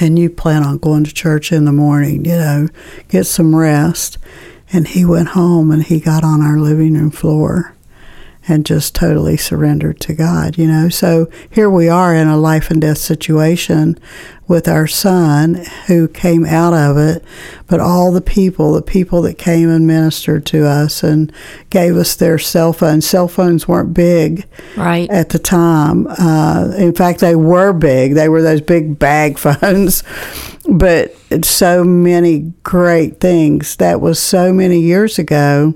and 0.00 0.16
you 0.16 0.30
plan 0.30 0.62
on 0.62 0.78
going 0.78 1.02
to 1.04 1.12
church 1.12 1.50
in 1.50 1.64
the 1.64 1.72
morning. 1.72 2.24
You 2.24 2.36
know, 2.36 2.68
get 3.08 3.24
some 3.24 3.56
rest." 3.56 4.16
And 4.72 4.86
he 4.86 5.04
went 5.04 5.30
home 5.30 5.72
and 5.72 5.82
he 5.82 5.98
got 5.98 6.22
on 6.22 6.42
our 6.42 6.56
living 6.56 6.94
room 6.94 7.10
floor 7.10 7.74
and 8.48 8.64
just 8.66 8.94
totally 8.94 9.36
surrendered 9.36 10.00
to 10.00 10.14
God, 10.14 10.56
you 10.58 10.66
know. 10.66 10.88
So 10.88 11.30
here 11.50 11.68
we 11.70 11.88
are 11.88 12.14
in 12.14 12.26
a 12.28 12.36
life 12.38 12.70
and 12.70 12.80
death 12.80 12.98
situation 12.98 13.98
with 14.48 14.66
our 14.66 14.86
son 14.88 15.64
who 15.86 16.08
came 16.08 16.44
out 16.44 16.72
of 16.74 16.96
it, 16.96 17.22
but 17.68 17.78
all 17.78 18.10
the 18.10 18.20
people, 18.20 18.72
the 18.72 18.82
people 18.82 19.22
that 19.22 19.38
came 19.38 19.68
and 19.68 19.86
ministered 19.86 20.44
to 20.46 20.66
us 20.66 21.04
and 21.04 21.32
gave 21.68 21.96
us 21.96 22.16
their 22.16 22.36
cell 22.38 22.72
phones. 22.72 23.06
Cell 23.06 23.28
phones 23.28 23.68
weren't 23.68 23.94
big 23.94 24.44
Right. 24.76 25.08
at 25.10 25.28
the 25.28 25.38
time. 25.38 26.08
Uh, 26.08 26.72
in 26.76 26.92
fact, 26.94 27.20
they 27.20 27.36
were 27.36 27.72
big. 27.72 28.14
They 28.14 28.28
were 28.28 28.42
those 28.42 28.60
big 28.62 28.98
bag 28.98 29.38
phones. 29.38 30.02
But 30.68 31.14
it's 31.30 31.48
so 31.48 31.84
many 31.84 32.52
great 32.64 33.20
things. 33.20 33.76
That 33.76 34.00
was 34.00 34.18
so 34.18 34.52
many 34.52 34.80
years 34.80 35.18
ago, 35.18 35.74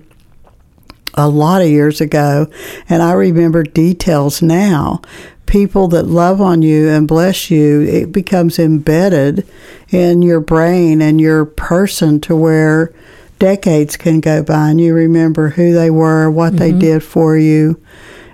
a 1.15 1.29
lot 1.29 1.63
of 1.63 1.69
years 1.69 2.01
ago. 2.01 2.49
And 2.89 3.03
I 3.03 3.13
remember 3.13 3.63
details 3.63 4.43
now. 4.43 5.01
People 5.47 5.89
that 5.89 6.05
love 6.05 6.41
on 6.41 6.63
you 6.63 6.89
and 6.89 7.07
bless 7.07 7.51
you, 7.51 7.83
it 7.83 8.13
becomes 8.13 8.59
embedded 8.59 9.47
in 9.91 10.23
your 10.23 10.41
brain 10.41 11.03
and 11.03 11.21
your 11.21 11.45
person 11.45 12.21
to 12.23 12.35
where 12.35 12.95
decades 13.39 13.97
can 13.97 14.21
go 14.21 14.43
by 14.43 14.71
and 14.71 14.81
you 14.81 14.95
remember 14.95 15.51
who 15.51 15.73
they 15.73 15.91
were, 15.91 16.31
what 16.31 16.57
they 16.57 16.71
mm-hmm. 16.71 16.79
did 16.79 17.03
for 17.03 17.37
you 17.37 17.79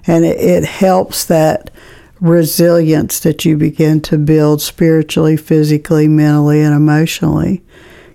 and 0.07 0.25
it, 0.25 0.39
it 0.39 0.65
helps 0.65 1.25
that 1.27 1.71
resilience 2.21 3.21
that 3.21 3.45
you 3.45 3.57
begin 3.57 4.01
to 4.03 4.19
build 4.19 4.61
spiritually, 4.61 5.37
physically, 5.37 6.07
mentally, 6.07 6.61
and 6.61 6.75
emotionally. 6.75 7.63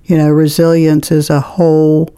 You 0.03 0.17
know, 0.17 0.29
resilience 0.29 1.11
is 1.11 1.29
a 1.29 1.39
whole 1.39 2.14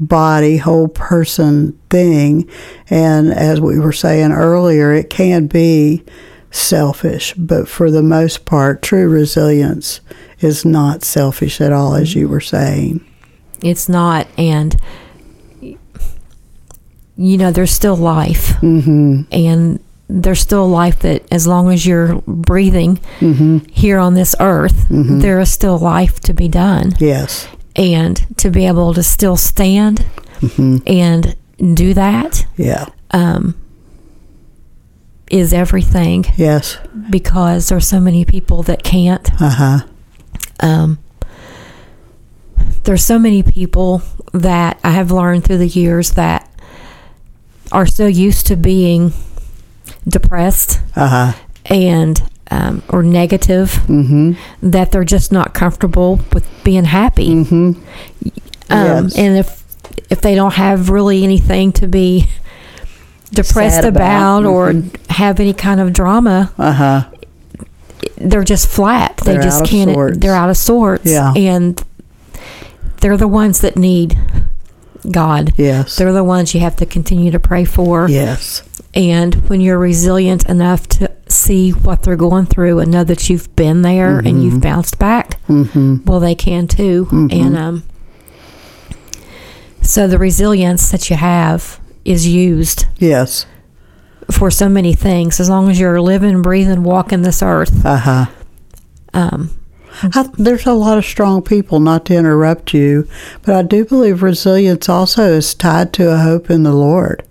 body, 0.00 0.56
whole 0.56 0.88
person 0.88 1.78
thing. 1.90 2.48
And 2.88 3.32
as 3.32 3.60
we 3.60 3.78
were 3.78 3.92
saying 3.92 4.32
earlier, 4.32 4.92
it 4.92 5.10
can 5.10 5.46
be 5.46 6.02
selfish, 6.50 7.32
but 7.34 7.68
for 7.68 7.90
the 7.90 8.02
most 8.02 8.44
part, 8.44 8.82
true 8.82 9.08
resilience 9.08 10.00
is 10.40 10.64
not 10.64 11.04
selfish 11.04 11.60
at 11.60 11.72
all, 11.72 11.94
as 11.94 12.14
you 12.14 12.28
were 12.28 12.40
saying. 12.40 13.04
It's 13.62 13.88
not. 13.88 14.26
And, 14.38 14.74
you 15.60 15.76
know, 17.16 17.52
there's 17.52 17.70
still 17.70 17.96
life. 17.96 18.54
Mm-hmm. 18.62 19.22
And 19.30 19.84
there's 20.08 20.40
still 20.40 20.66
life 20.66 21.00
that, 21.00 21.22
as 21.30 21.46
long 21.46 21.70
as 21.70 21.86
you're 21.86 22.20
breathing 22.26 22.96
Mm-hmm. 23.20 23.58
here 23.70 23.98
on 23.98 24.14
this 24.14 24.34
earth, 24.40 24.86
there 24.88 25.38
is 25.38 25.52
still 25.52 25.78
life 25.78 26.18
to 26.20 26.32
be 26.32 26.48
done. 26.48 26.94
Yes. 26.98 27.46
And 27.80 28.24
to 28.38 28.50
be 28.50 28.66
able 28.66 28.92
to 28.94 29.02
still 29.02 29.36
stand 29.36 30.04
Mm-hmm. 30.40 30.78
and 30.86 31.36
do 31.76 31.92
that 31.94 32.46
Yeah. 32.56 32.86
um, 33.10 33.54
is 35.30 35.52
everything 35.52 36.24
Yes. 36.36 36.78
because 37.10 37.68
there's 37.68 37.86
so 37.86 38.00
many 38.00 38.24
people 38.24 38.62
that 38.64 38.82
can't. 38.82 39.28
Uh 39.40 39.50
huh. 39.50 39.78
Um, 40.60 40.98
there's 42.84 43.04
so 43.04 43.18
many 43.18 43.42
people 43.42 44.02
that 44.32 44.78
I 44.84 44.90
have 44.92 45.10
learned 45.10 45.44
through 45.44 45.58
the 45.58 45.66
years 45.68 46.12
that 46.12 46.50
are 47.72 47.86
so 47.86 48.06
used 48.06 48.46
to 48.48 48.56
being 48.56 49.12
depressed 50.08 50.80
Uh 50.96 51.08
huh. 51.08 51.32
and 51.66 52.22
um, 52.50 52.82
or 52.88 53.02
negative 53.02 53.70
Mm-hmm. 53.86 54.32
that 54.70 54.90
they're 54.92 55.04
just 55.04 55.30
not 55.32 55.54
comfortable 55.54 56.20
with 56.32 56.46
being 56.64 56.84
happy. 56.84 57.34
Mm-hmm. 57.34 57.54
Um, 58.72 59.04
Yes. 59.04 59.16
And 59.18 59.36
if 59.38 59.60
if 60.10 60.20
they 60.20 60.34
don't 60.34 60.54
have 60.54 60.90
really 60.90 61.22
anything 61.24 61.72
to 61.72 61.86
be 61.86 62.26
depressed 63.32 63.76
Sad 63.76 63.84
about, 63.84 64.40
about. 64.40 64.44
or 64.46 64.72
Mhm. 64.72 65.10
have 65.10 65.38
any 65.40 65.52
kind 65.52 65.80
of 65.80 65.92
drama, 65.92 66.50
Uh 66.58 66.72
huh. 66.72 67.04
they're 68.16 68.42
just 68.44 68.66
flat. 68.66 69.16
They 69.24 69.34
They're 69.34 69.42
just 69.42 69.64
can't. 69.64 69.90
sorts. 69.92 70.18
They're 70.18 70.34
out 70.34 70.50
of 70.50 70.56
sorts. 70.56 71.06
Yeah. 71.10 71.32
and 71.36 71.80
they're 73.00 73.16
the 73.16 73.28
ones 73.28 73.60
that 73.60 73.76
need 73.76 74.18
God. 75.10 75.52
Yes. 75.56 75.96
They're 75.96 76.12
the 76.12 76.24
ones 76.24 76.52
you 76.54 76.60
have 76.60 76.76
to 76.76 76.86
continue 76.86 77.30
to 77.30 77.38
pray 77.38 77.64
for. 77.64 78.08
yes. 78.08 78.62
And 78.94 79.34
when 79.48 79.60
you're 79.60 79.78
resilient 79.78 80.48
enough 80.48 80.88
to 80.88 81.10
see 81.28 81.70
what 81.70 82.02
they're 82.02 82.16
going 82.16 82.46
through 82.46 82.80
and 82.80 82.90
know 82.90 83.04
that 83.04 83.30
you've 83.30 83.54
been 83.54 83.82
there 83.82 84.18
and 84.18 84.42
you've 84.42 84.60
bounced 84.60 84.98
back, 84.98 85.40
Mm-hmm. 85.46 86.04
well, 86.04 86.18
they 86.20 86.34
can 86.34 86.66
too. 86.66 87.06
And 87.30 87.56
um, 87.56 87.82
so 89.82 90.06
the 90.06 90.18
resilience 90.18 90.90
that 90.90 91.08
you 91.10 91.16
have 91.16 91.80
is 92.04 92.26
used 92.26 92.86
Yes. 92.98 93.46
for 94.30 94.50
so 94.50 94.68
many 94.68 94.92
things. 94.92 95.38
As 95.40 95.48
long 95.48 95.70
as 95.70 95.78
you're 95.78 96.00
living, 96.00 96.42
breathing, 96.42 96.82
walking 96.82 97.22
this 97.22 97.42
earth, 97.42 97.84
Uh 97.84 97.96
huh. 97.96 98.26
um, 99.14 99.50
I, 100.02 100.28
there's 100.38 100.66
a 100.66 100.72
lot 100.72 100.98
of 100.98 101.04
strong 101.04 101.42
people, 101.42 101.78
not 101.80 102.04
to 102.06 102.14
interrupt 102.16 102.72
you, 102.74 103.08
but 103.42 103.54
I 103.54 103.62
do 103.62 103.84
believe 103.84 104.22
resilience 104.22 104.88
also 104.88 105.24
is 105.32 105.54
tied 105.54 105.92
to 105.94 106.12
a 106.12 106.18
hope 106.18 106.48
in 106.50 106.62
the 106.62 106.72
Lord. 106.72 107.22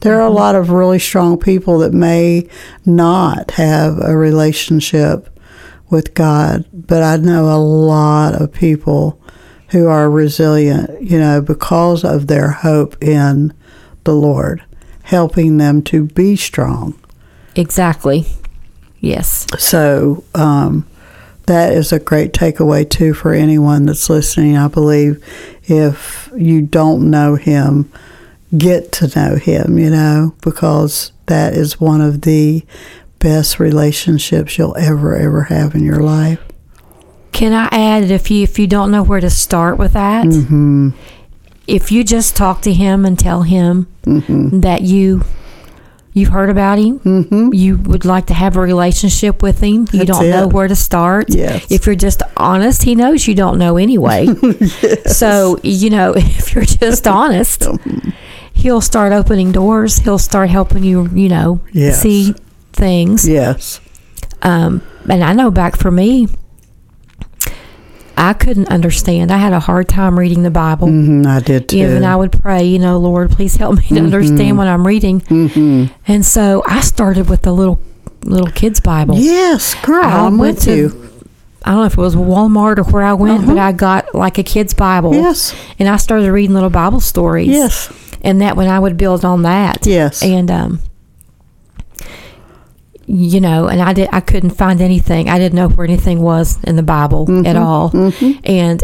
There 0.00 0.20
are 0.20 0.26
a 0.26 0.30
lot 0.30 0.54
of 0.54 0.70
really 0.70 0.98
strong 0.98 1.38
people 1.38 1.78
that 1.78 1.92
may 1.92 2.48
not 2.84 3.52
have 3.52 3.98
a 4.00 4.16
relationship 4.16 5.28
with 5.90 6.14
God, 6.14 6.64
but 6.72 7.02
I 7.02 7.16
know 7.16 7.46
a 7.46 7.58
lot 7.58 8.40
of 8.40 8.52
people 8.52 9.20
who 9.68 9.86
are 9.86 10.10
resilient, 10.10 11.02
you 11.02 11.18
know, 11.18 11.40
because 11.40 12.04
of 12.04 12.26
their 12.26 12.50
hope 12.50 13.02
in 13.02 13.52
the 14.04 14.14
Lord, 14.14 14.62
helping 15.02 15.58
them 15.58 15.82
to 15.82 16.04
be 16.04 16.36
strong. 16.36 16.98
exactly. 17.54 18.26
Yes. 19.00 19.46
So 19.58 20.24
um, 20.34 20.86
that 21.46 21.72
is 21.72 21.92
a 21.92 21.98
great 22.00 22.32
takeaway 22.32 22.88
too 22.88 23.14
for 23.14 23.32
anyone 23.32 23.86
that's 23.86 24.10
listening. 24.10 24.56
I 24.56 24.68
believe 24.68 25.24
if 25.64 26.30
you 26.36 26.62
don't 26.62 27.10
know 27.10 27.36
him, 27.36 27.90
get 28.56 28.92
to 28.92 29.08
know 29.14 29.36
him. 29.36 29.78
You 29.78 29.90
know, 29.90 30.34
because 30.42 31.12
that 31.26 31.54
is 31.54 31.80
one 31.80 32.00
of 32.00 32.22
the 32.22 32.64
best 33.18 33.58
relationships 33.58 34.56
you'll 34.58 34.76
ever 34.76 35.16
ever 35.16 35.44
have 35.44 35.74
in 35.74 35.84
your 35.84 36.00
life. 36.02 36.40
Can 37.32 37.52
I 37.52 37.66
add 37.70 38.10
if 38.10 38.30
you 38.30 38.42
if 38.42 38.58
you 38.58 38.66
don't 38.66 38.90
know 38.90 39.02
where 39.02 39.20
to 39.20 39.30
start 39.30 39.78
with 39.78 39.92
that, 39.92 40.24
hmm 40.26 40.90
if 41.66 41.92
you 41.92 42.02
just 42.02 42.34
talk 42.34 42.62
to 42.62 42.72
him 42.72 43.04
and 43.04 43.18
tell 43.18 43.42
him 43.42 43.86
hmm 44.04 44.60
that 44.60 44.80
you 44.82 45.22
you've 46.14 46.30
heard 46.30 46.48
about 46.50 46.78
him, 46.78 46.98
hmm 46.98 47.52
you 47.52 47.76
would 47.76 48.04
like 48.04 48.26
to 48.26 48.34
have 48.34 48.56
a 48.56 48.60
relationship 48.60 49.42
with 49.42 49.60
him, 49.60 49.86
you 49.92 50.04
That's 50.04 50.06
don't 50.18 50.30
know 50.30 50.48
where 50.48 50.66
to 50.66 50.74
start. 50.74 51.26
Yes. 51.28 51.70
If 51.70 51.84
you're 51.86 51.94
just 51.94 52.22
honest, 52.36 52.82
he 52.84 52.94
knows 52.94 53.28
you 53.28 53.34
don't 53.34 53.58
know 53.58 53.76
anyway. 53.76 54.26
yes. 54.82 55.16
So, 55.18 55.58
you 55.62 55.90
know, 55.90 56.14
if 56.16 56.54
you're 56.54 56.64
just 56.64 57.06
honest, 57.20 57.64
he'll 58.58 58.80
start 58.80 59.12
opening 59.12 59.52
doors. 59.52 59.98
He'll 59.98 60.18
start 60.18 60.50
helping 60.50 60.84
you, 60.84 61.08
you 61.14 61.28
know, 61.28 61.60
Yes. 61.72 62.02
see 62.02 62.34
things. 62.72 63.26
Yes. 63.28 63.80
Um, 64.42 64.82
and 65.08 65.22
I 65.24 65.32
know 65.32 65.50
back 65.50 65.76
for 65.76 65.90
me, 65.90 66.28
I 68.16 68.32
couldn't 68.32 68.68
understand. 68.68 69.30
I 69.30 69.36
had 69.36 69.52
a 69.52 69.60
hard 69.60 69.88
time 69.88 70.18
reading 70.18 70.42
the 70.42 70.50
Bible. 70.50 70.88
hmm 70.88 71.24
I 71.26 71.40
did 71.40 71.68
too. 71.68 71.76
Even 71.78 72.04
I 72.04 72.16
would 72.16 72.32
pray, 72.32 72.64
you 72.64 72.78
know, 72.80 72.98
Lord, 72.98 73.30
please 73.30 73.56
help 73.56 73.76
me 73.78 73.84
to 73.90 74.00
understand 74.00 74.58
what 74.58 74.66
I'm 74.66 74.86
reading. 74.86 75.20
hmm 75.20 75.84
And 76.06 76.26
so 76.26 76.62
I 76.66 76.80
started 76.80 77.28
with 77.30 77.42
the 77.42 77.52
little 77.52 77.80
little 78.24 78.50
kids 78.50 78.80
Bible. 78.80 79.14
Yes, 79.16 79.74
girl, 79.86 80.04
I 80.04 80.26
I'm 80.26 80.36
went 80.38 80.56
with 80.56 80.64
to- 80.64 80.76
you. 80.76 81.04
I 81.64 81.70
don't 81.72 81.80
know 81.80 81.86
if 81.86 81.94
it 81.94 81.98
was 82.00 82.14
Walmart 82.16 82.78
or 82.78 82.84
where 82.84 83.02
I 83.02 83.12
went, 83.14 83.46
but 83.46 83.58
I 83.58 83.72
got 83.72 84.14
like 84.14 84.38
a 84.38 84.42
kid's 84.44 84.74
Bible. 84.74 85.12
Yes. 85.14 85.54
And 85.78 85.88
I 85.88 85.96
started 85.96 86.30
reading 86.32 86.54
little 86.54 86.70
Bible 86.70 87.00
stories. 87.00 87.48
Yes. 87.48 87.92
And 88.22 88.40
that 88.42 88.56
when 88.56 88.68
I 88.68 88.78
would 88.78 88.96
build 88.96 89.24
on 89.24 89.42
that. 89.42 89.86
Yes. 89.86 90.22
And 90.22 90.50
um 90.50 90.80
you 93.06 93.40
know, 93.40 93.68
and 93.68 93.80
I 93.80 93.92
did 93.94 94.08
I 94.12 94.20
couldn't 94.20 94.50
find 94.50 94.80
anything. 94.80 95.28
I 95.30 95.38
didn't 95.38 95.54
know 95.56 95.68
where 95.68 95.86
anything 95.86 96.20
was 96.20 96.62
in 96.64 96.76
the 96.76 96.82
Bible 96.82 97.26
Mm-hmm. 97.26 97.46
at 97.46 97.56
all. 97.56 97.90
And 98.44 98.82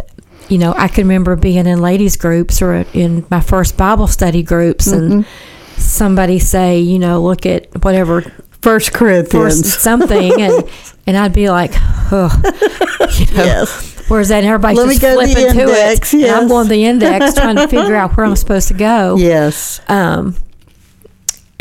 you 0.48 0.58
know, 0.58 0.74
I 0.76 0.88
can 0.88 1.04
remember 1.04 1.36
being 1.36 1.66
in 1.66 1.80
ladies 1.80 2.16
groups 2.16 2.60
or 2.62 2.84
in 2.92 3.24
my 3.30 3.40
first 3.40 3.76
Bible 3.76 4.06
study 4.06 4.42
groups 4.42 4.86
and 4.86 5.24
Mm-hmm. 5.24 5.80
somebody 5.80 6.38
say, 6.38 6.80
you 6.80 6.98
know, 6.98 7.22
look 7.22 7.44
at 7.46 7.84
whatever 7.84 8.22
First 8.64 8.92
Corinthians. 8.92 9.72
something 9.78 10.40
and 10.40 10.64
and 11.06 11.16
I'd 11.16 11.32
be 11.34 11.50
like, 11.50 11.72
oh, 12.10 12.30
you 13.18 13.36
know, 13.36 13.44
Yes. 13.44 14.02
where's 14.08 14.28
that? 14.28 14.38
And 14.38 14.46
everybody's 14.46 14.78
Let 14.78 14.88
me 14.88 14.94
just 14.94 15.02
go 15.02 15.20
to 15.20 15.26
the 15.26 15.32
flipping 15.34 15.54
to 15.56 15.62
index, 15.62 16.14
it. 16.14 16.22
And 16.24 16.30
I'm 16.34 16.48
going 16.48 16.64
to 16.66 16.70
the 16.70 16.84
index 16.84 17.34
trying 17.40 17.56
to 17.56 17.68
figure 17.68 17.94
out 17.94 18.16
where 18.16 18.24
I'm 18.26 18.36
supposed 18.36 18.68
to 18.68 18.74
go. 18.74 19.16
Yes. 19.16 19.80
Um, 19.88 20.34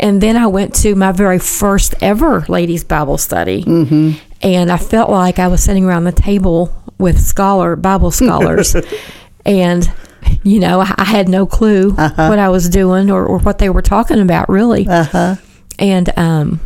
and 0.00 0.20
then 0.20 0.36
I 0.36 0.46
went 0.48 0.74
to 0.76 0.94
my 0.94 1.12
very 1.12 1.38
first 1.38 1.94
ever 2.02 2.44
ladies' 2.48 2.84
Bible 2.84 3.16
study, 3.18 3.62
Mm-hmm. 3.64 4.12
and 4.42 4.72
I 4.72 4.76
felt 4.76 5.08
like 5.10 5.38
I 5.38 5.48
was 5.48 5.62
sitting 5.62 5.84
around 5.84 6.04
the 6.04 6.12
table 6.12 6.74
with 6.98 7.20
scholar 7.20 7.76
Bible 7.76 8.10
scholars, 8.10 8.74
and 9.46 9.90
you 10.42 10.58
know 10.58 10.80
I, 10.80 10.94
I 10.98 11.04
had 11.04 11.28
no 11.28 11.46
clue 11.46 11.92
what 11.92 12.38
I 12.38 12.48
was 12.48 12.68
doing 12.68 13.10
or, 13.10 13.24
or 13.24 13.38
what 13.38 13.58
they 13.58 13.70
were 13.70 13.82
talking 13.82 14.20
about 14.20 14.48
really, 14.48 14.86
Uh 14.88 15.04
huh. 15.04 15.34
and 15.78 16.10
um, 16.18 16.60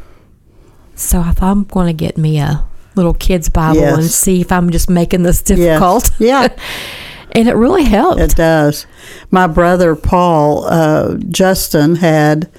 so 0.99 1.21
I 1.21 1.33
thought 1.33 1.51
I'm 1.53 1.65
going 1.65 1.87
to 1.87 1.93
get 1.93 2.19
me 2.19 2.39
a 2.39 2.65
little 2.95 3.15
kids 3.15 3.49
Bible 3.49 3.81
and 3.83 4.05
see 4.05 4.41
if 4.41 4.51
I'm 4.51 4.71
just 4.71 4.91
making 4.91 5.23
this 5.23 5.41
difficult, 5.41 6.11
Yeah. 6.19 6.49
and 7.33 7.49
it 7.49 7.55
really 7.55 7.85
helped. 7.85 8.21
It 8.21 8.35
does. 8.35 8.87
My 9.31 9.47
brother 9.47 9.95
Paul 9.95 10.65
uh, 10.65 11.15
Justin 11.29 11.97
had 11.97 12.51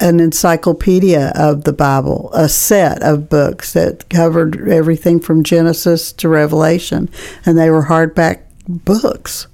an 0.00 0.20
encyclopedia 0.20 1.32
of 1.34 1.64
the 1.64 1.72
Bible, 1.72 2.30
a 2.32 2.48
set 2.48 3.02
of 3.02 3.28
books 3.28 3.72
that 3.72 4.08
covered 4.08 4.68
everything 4.68 5.20
from 5.20 5.42
Genesis 5.42 6.12
to 6.14 6.28
Revelation, 6.28 7.08
and 7.44 7.58
they 7.58 7.70
were 7.70 7.84
hardback 7.84 8.40
books. 8.68 9.46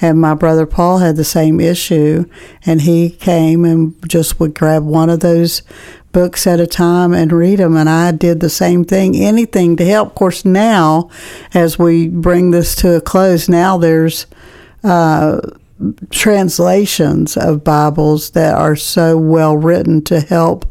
And 0.00 0.20
my 0.20 0.34
brother 0.34 0.66
Paul 0.66 0.98
had 0.98 1.16
the 1.16 1.24
same 1.24 1.60
issue, 1.60 2.24
and 2.66 2.82
he 2.82 3.10
came 3.10 3.64
and 3.64 3.94
just 4.08 4.40
would 4.40 4.54
grab 4.54 4.84
one 4.84 5.10
of 5.10 5.20
those 5.20 5.62
books 6.12 6.46
at 6.46 6.60
a 6.60 6.66
time 6.66 7.12
and 7.12 7.32
read 7.32 7.58
them. 7.58 7.76
And 7.76 7.88
I 7.88 8.12
did 8.12 8.40
the 8.40 8.50
same 8.50 8.84
thing, 8.84 9.16
anything 9.16 9.76
to 9.76 9.84
help. 9.84 10.10
Of 10.10 10.14
course, 10.14 10.44
now, 10.44 11.10
as 11.52 11.78
we 11.78 12.08
bring 12.08 12.50
this 12.50 12.74
to 12.76 12.96
a 12.96 13.00
close, 13.00 13.48
now 13.48 13.76
there's 13.78 14.26
uh, 14.82 15.40
translations 16.10 17.36
of 17.36 17.64
Bibles 17.64 18.30
that 18.30 18.54
are 18.54 18.76
so 18.76 19.18
well 19.18 19.56
written 19.56 20.02
to 20.04 20.20
help 20.20 20.66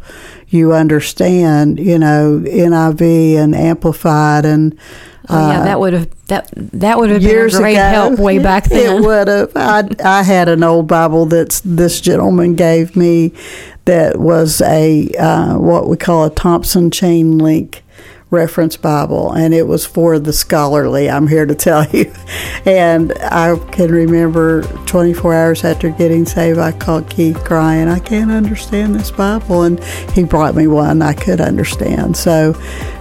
you 0.48 0.74
understand, 0.74 1.80
you 1.80 1.98
know, 1.98 2.42
NIV 2.46 3.36
and 3.36 3.56
Amplified 3.56 4.46
and 4.46 4.78
oh 5.30 5.50
yeah, 5.50 5.64
that 5.64 5.80
would 5.80 5.94
have 5.94 6.13
that 6.28 6.50
that 6.56 6.98
would 6.98 7.10
have 7.10 7.22
been 7.22 7.48
a 7.48 7.50
great 7.50 7.74
ago. 7.74 7.90
help 7.90 8.20
way 8.20 8.40
back 8.44 8.66
then. 8.66 8.98
It 8.98 9.06
would 9.06 9.28
have. 9.28 9.52
I, 9.56 9.90
I 10.04 10.24
had 10.24 10.50
an 10.50 10.64
old 10.64 10.88
Bible 10.88 11.26
that 11.28 11.62
this 11.66 12.00
gentleman 12.02 12.56
gave 12.56 12.96
me 12.96 13.34
that 13.86 14.18
was 14.18 14.62
a 14.62 15.10
uh, 15.20 15.58
what 15.58 15.90
we 15.90 15.98
call 15.98 16.26
a 16.26 16.30
Thompson 16.30 16.92
chain 16.92 17.38
link 17.38 17.83
reference 18.34 18.76
Bible, 18.76 19.32
and 19.32 19.54
it 19.54 19.68
was 19.68 19.86
for 19.86 20.18
the 20.20 20.34
scholarly. 20.34 21.10
I'm 21.10 21.28
here 21.28 21.46
to 21.46 21.56
tell 21.68 21.86
you. 21.92 22.12
And 22.66 23.14
I 23.22 23.56
can 23.72 23.92
remember 23.92 24.64
24 24.88 25.34
hours 25.34 25.64
after 25.64 25.90
getting 25.92 26.26
saved, 26.26 26.58
I 26.60 26.72
called 26.74 27.10
Keith 27.10 27.38
crying, 27.46 27.88
I 27.88 28.00
can't 28.00 28.32
understand 28.32 28.96
this 28.96 29.12
Bible. 29.12 29.64
And 29.64 29.82
he 30.14 30.24
brought 30.24 30.56
me 30.56 30.68
one 30.68 31.02
I 31.02 31.14
could 31.14 31.40
understand. 31.40 32.18
So 32.18 32.54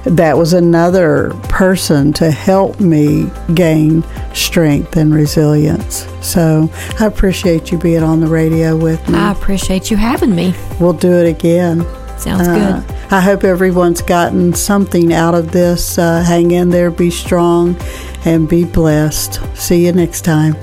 that 0.05 0.37
was 0.37 0.53
another 0.53 1.31
person 1.49 2.13
to 2.15 2.31
help 2.31 2.79
me 2.79 3.31
gain 3.55 4.05
strength 4.35 4.97
and 4.97 5.15
resilience. 5.15 6.07
So 6.21 6.71
I 7.01 7.07
appreciate 7.07 7.73
you 7.73 7.79
being 7.79 8.03
on 8.03 8.21
the 8.21 8.27
radio 8.29 8.77
with 8.77 9.09
me. 9.09 9.17
I 9.19 9.33
appreciate 9.33 9.91
you 9.91 9.97
having 9.97 10.35
me. 10.37 10.55
we'll 10.79 10.93
do 10.93 11.13
it 11.13 11.27
again. 11.29 11.81
Sounds 12.19 12.47
Uh, 12.47 12.81
good. 12.87 12.92
I 13.13 13.21
hope 13.21 13.45
everyone's 13.45 14.01
gotten 14.01 14.55
something 14.55 15.13
out 15.13 15.35
of 15.35 15.53
this. 15.53 15.99
Uh, 15.99 16.23
hang 16.23 16.53
in 16.53 16.71
there, 16.71 16.91
be 16.91 17.11
strong, 17.11 17.77
and 18.25 18.49
be 18.49 18.65
blessed. 18.65 19.39
See 19.55 19.85
you 19.85 19.93
next 19.93 20.23
time. 20.23 20.57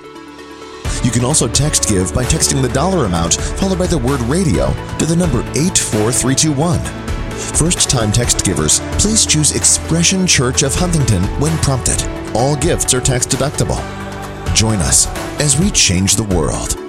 You 1.04 1.10
can 1.10 1.24
also 1.24 1.46
text 1.46 1.88
give 1.88 2.14
by 2.14 2.24
texting 2.24 2.62
the 2.62 2.68
dollar 2.70 3.04
amount 3.04 3.34
followed 3.34 3.78
by 3.78 3.86
the 3.86 3.98
word 3.98 4.20
radio 4.22 4.72
to 4.98 5.04
the 5.04 5.14
number 5.14 5.40
84321. 5.50 6.80
First 7.54 7.90
time 7.90 8.10
text 8.10 8.44
givers, 8.44 8.80
please 8.98 9.26
choose 9.26 9.54
Expression 9.54 10.26
Church 10.26 10.62
of 10.62 10.74
Huntington 10.74 11.22
when 11.40 11.56
prompted. 11.58 12.02
All 12.34 12.56
gifts 12.56 12.94
are 12.94 13.00
tax 13.00 13.26
deductible. 13.26 13.78
Join 14.54 14.78
us 14.78 15.06
as 15.40 15.60
we 15.60 15.70
change 15.70 16.16
the 16.16 16.24
world. 16.24 16.83